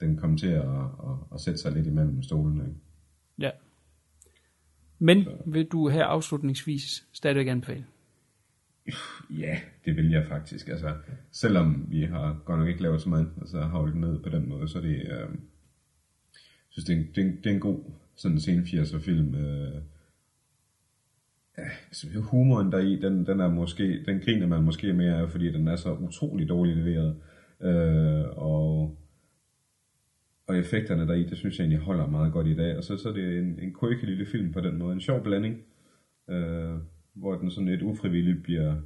[0.00, 2.64] den kom til at, at, at sætte sig lidt imellem stolene.
[2.64, 2.80] Ikke?
[3.38, 3.50] Ja.
[4.98, 7.84] Men vil du her afslutningsvis stadigvæk anbefale?
[9.30, 10.68] Ja, det vil jeg faktisk.
[10.68, 10.94] Altså,
[11.32, 14.68] selvom vi har godt nok ikke lavet så meget, altså den ned på den måde,
[14.68, 15.28] så er det, øh,
[16.74, 17.80] synes det er, en, det, er en, det er en god
[18.16, 19.34] sådan sen 80'er film.
[19.34, 19.82] Øh,
[21.58, 25.52] ja, altså, humoren deri, den, den, er måske, den griner man måske mere af, fordi
[25.52, 27.16] den er så utrolig dårligt leveret.
[27.60, 28.96] Øh, og,
[30.46, 32.76] og effekterne deri, det synes jeg egentlig holder meget godt i dag.
[32.76, 34.92] Og så, så er det en, en quirky lille film på den måde.
[34.92, 35.62] En sjov blanding,
[36.28, 36.74] øh,
[37.12, 38.76] hvor den sådan lidt ufrivilligt bliver,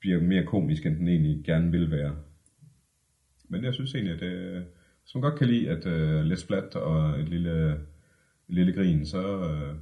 [0.00, 2.16] bliver mere komisk, end den egentlig gerne vil være.
[3.48, 4.64] Men jeg synes egentlig, at det,
[5.14, 9.38] man godt kan lide at uh, lidt splat og et lille, et lille grin, så,
[9.38, 9.76] uh,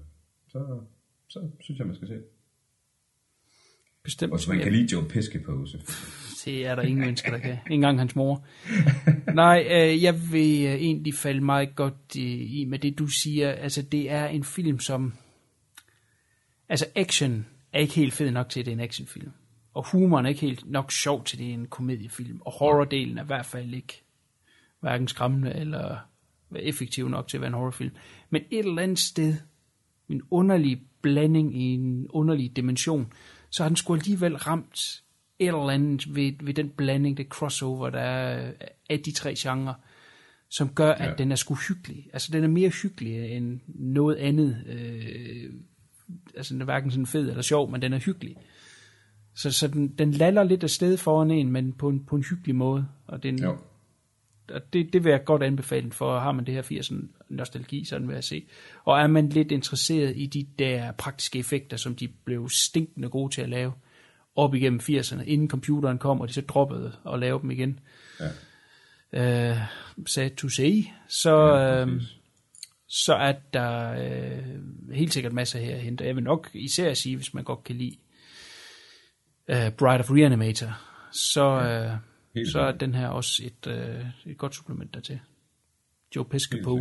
[0.48, 0.80] så,
[1.28, 2.20] så synes jeg, man skal se.
[4.04, 4.32] Bestemt.
[4.32, 5.78] Og hvis man kan lide Joe Pesci-pose.
[6.44, 7.50] Det er der ingen mennesker, der kan.
[7.50, 8.44] Ingen engang hans mor.
[9.34, 13.52] Nej, øh, jeg vil øh, egentlig falde meget godt øh, i med det, du siger.
[13.52, 15.14] Altså, det er en film, som...
[16.68, 19.30] Altså, action er ikke helt fed nok til, at det er en actionfilm.
[19.74, 22.40] Og humoren er ikke helt nok sjov til, at det er en komediefilm.
[22.40, 24.04] Og horrordelen er i hvert fald ikke
[24.84, 25.96] hverken skræmmende eller
[26.56, 27.92] effektiv nok til at være en horrorfilm.
[28.30, 29.34] Men et eller andet sted,
[30.08, 33.12] en underlig blanding i en underlig dimension,
[33.50, 35.02] så har den sgu alligevel ramt
[35.38, 38.52] et eller andet ved, ved den blanding, det crossover, der er
[38.90, 39.74] af de tre genrer,
[40.50, 41.14] som gør, at Ja.
[41.18, 42.06] den er sgu hyggelig.
[42.12, 44.64] Altså, den er mere hyggelig end noget andet.
[44.66, 45.52] Øh,
[46.36, 48.36] altså, den er hverken sådan fed eller sjov, men den er hyggelig.
[49.36, 52.24] Så, så den, den laller lidt af sted foran en, men på en, på en
[52.30, 52.86] hyggelig måde.
[53.06, 53.56] Og den, Jo.
[54.50, 56.18] Og det, det vil jeg godt anbefale for.
[56.18, 56.94] Har man det her 80'er
[57.28, 58.46] nostalgi, så den vil jeg se.
[58.84, 63.34] Og er man lidt interesseret i de der praktiske effekter, som de blev stinkende gode
[63.34, 63.72] til at lave
[64.36, 67.80] op igennem 80'erne, inden computeren kom, og de så droppede og lavede dem igen.
[68.20, 69.52] Ja.
[69.52, 69.58] Uh,
[70.06, 72.08] sad to say, så, Ja, ja, præcis.
[72.88, 76.04] så er der uh, helt sikkert masser her at hente.
[76.04, 77.96] Jeg vil nok især sige, hvis man godt kan lide
[79.48, 80.80] uh, Bride of Reanimator,
[81.12, 85.20] så, uh, helt så er den her også et, uh, et godt supplement dertil.
[86.16, 86.80] Joe på, uh,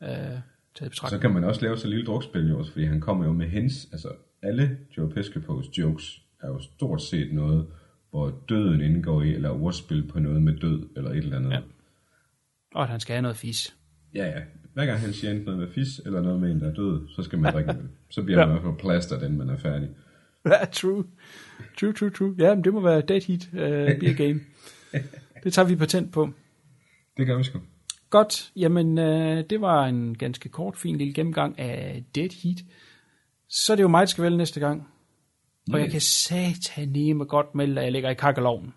[0.00, 0.42] sikkert.
[0.74, 3.32] taget Så kan man også lave så lille drukspil jo også, fordi han kommer jo
[3.32, 4.08] med hens, altså
[4.42, 7.66] alle Joe Pesci-pose jokes er jo stort set noget,
[8.10, 11.50] hvor døden indgår i, eller ordspil på noget med død, eller et eller andet.
[11.50, 11.60] Ja.
[12.74, 13.76] Og at han skal have noget fis.
[14.14, 14.40] Ja, ja.
[14.74, 17.08] Hver gang han siger enten noget med fis, eller noget med en, der er død,
[17.08, 17.74] så skal man drikke.
[18.10, 19.88] Så bliver man i hvert fald plaster, den man er færdig.
[20.46, 21.04] Ja, true.
[21.80, 22.34] True, true, true.
[22.38, 24.40] Ja, men det må være Dead Heat uh, Beer Game.
[25.44, 26.30] Det tager vi patent på.
[27.16, 27.60] Det gør vi sgu.
[28.10, 32.58] Godt, jamen øh, det var en ganske kort, fin lille gennemgang af Dead Heat.
[33.48, 34.88] Så er det jo mig, der skal vælge næste gang.
[35.72, 38.74] Og jeg kan sataneme godt melde, at jeg ligger i kakkeloven.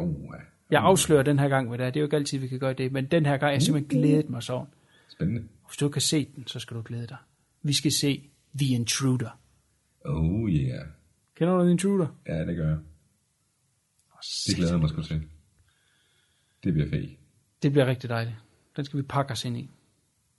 [0.00, 0.38] Uh, ja.
[0.70, 1.90] Jeg afslører den her gang, hvad det er.
[1.90, 2.92] Det er jo ikke altid, vi kan gøre det.
[2.92, 4.66] Men den her gang, jeg har simpelthen glædet mig sådan.
[5.08, 5.40] Spændende.
[5.66, 7.16] Hvis du ikke kan se den, så skal du glæde dig.
[7.62, 9.40] Vi skal se The Intruder.
[10.04, 10.86] Oh yeah.
[11.36, 12.06] Kender du The Intruder?
[12.28, 12.78] Ja, det gør jeg.
[14.46, 15.22] Det glæder jeg mig sgu til.
[16.64, 17.10] Det bliver fedt.
[17.62, 18.36] Det bliver rigtig dejligt.
[18.76, 19.70] Den skal vi pakke os ind i.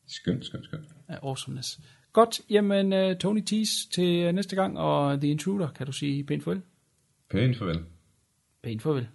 [0.08, 0.86] Skønt, skønt, skønt.
[1.10, 1.80] Ja, awesomeness.
[2.14, 6.24] Godt, jamen uh, Tony Tees til øh, næste gang, og The Intruder, kan du sige
[6.24, 6.62] pænt farvel?
[7.30, 7.80] Pænt farvel.
[8.64, 9.08] Pænt farvel.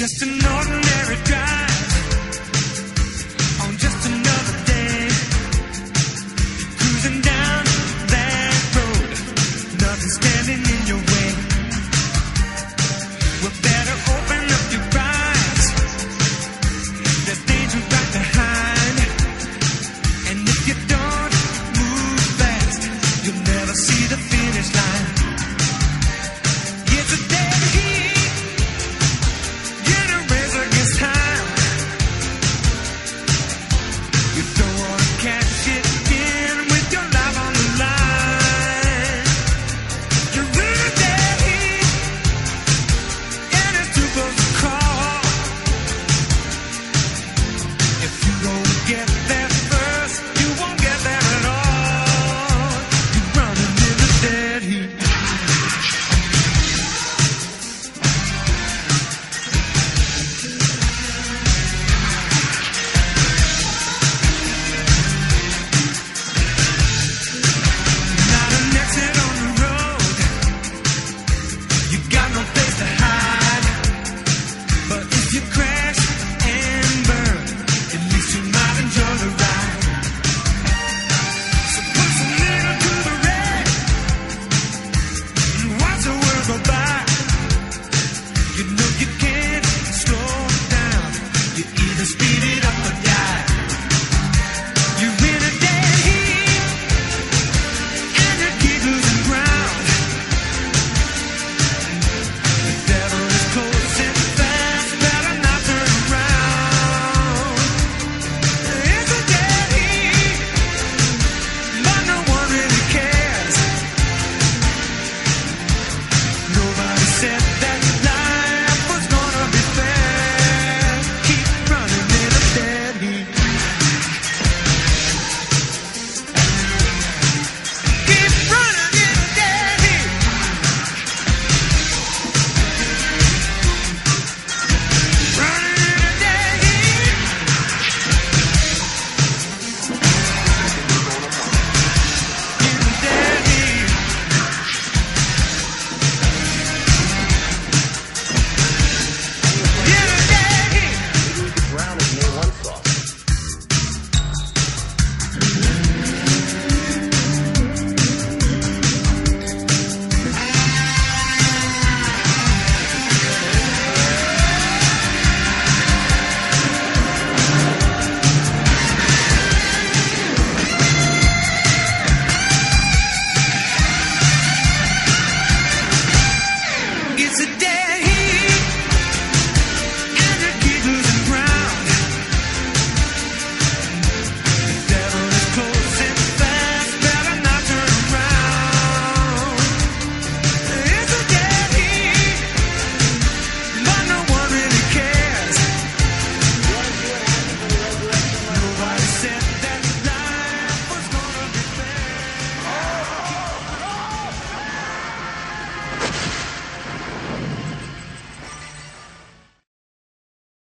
[0.00, 1.66] Just an ordinary guy
[3.64, 5.08] On just another day
[6.78, 7.62] Cruising down
[8.12, 9.08] that road
[9.82, 11.05] Nothing standing in your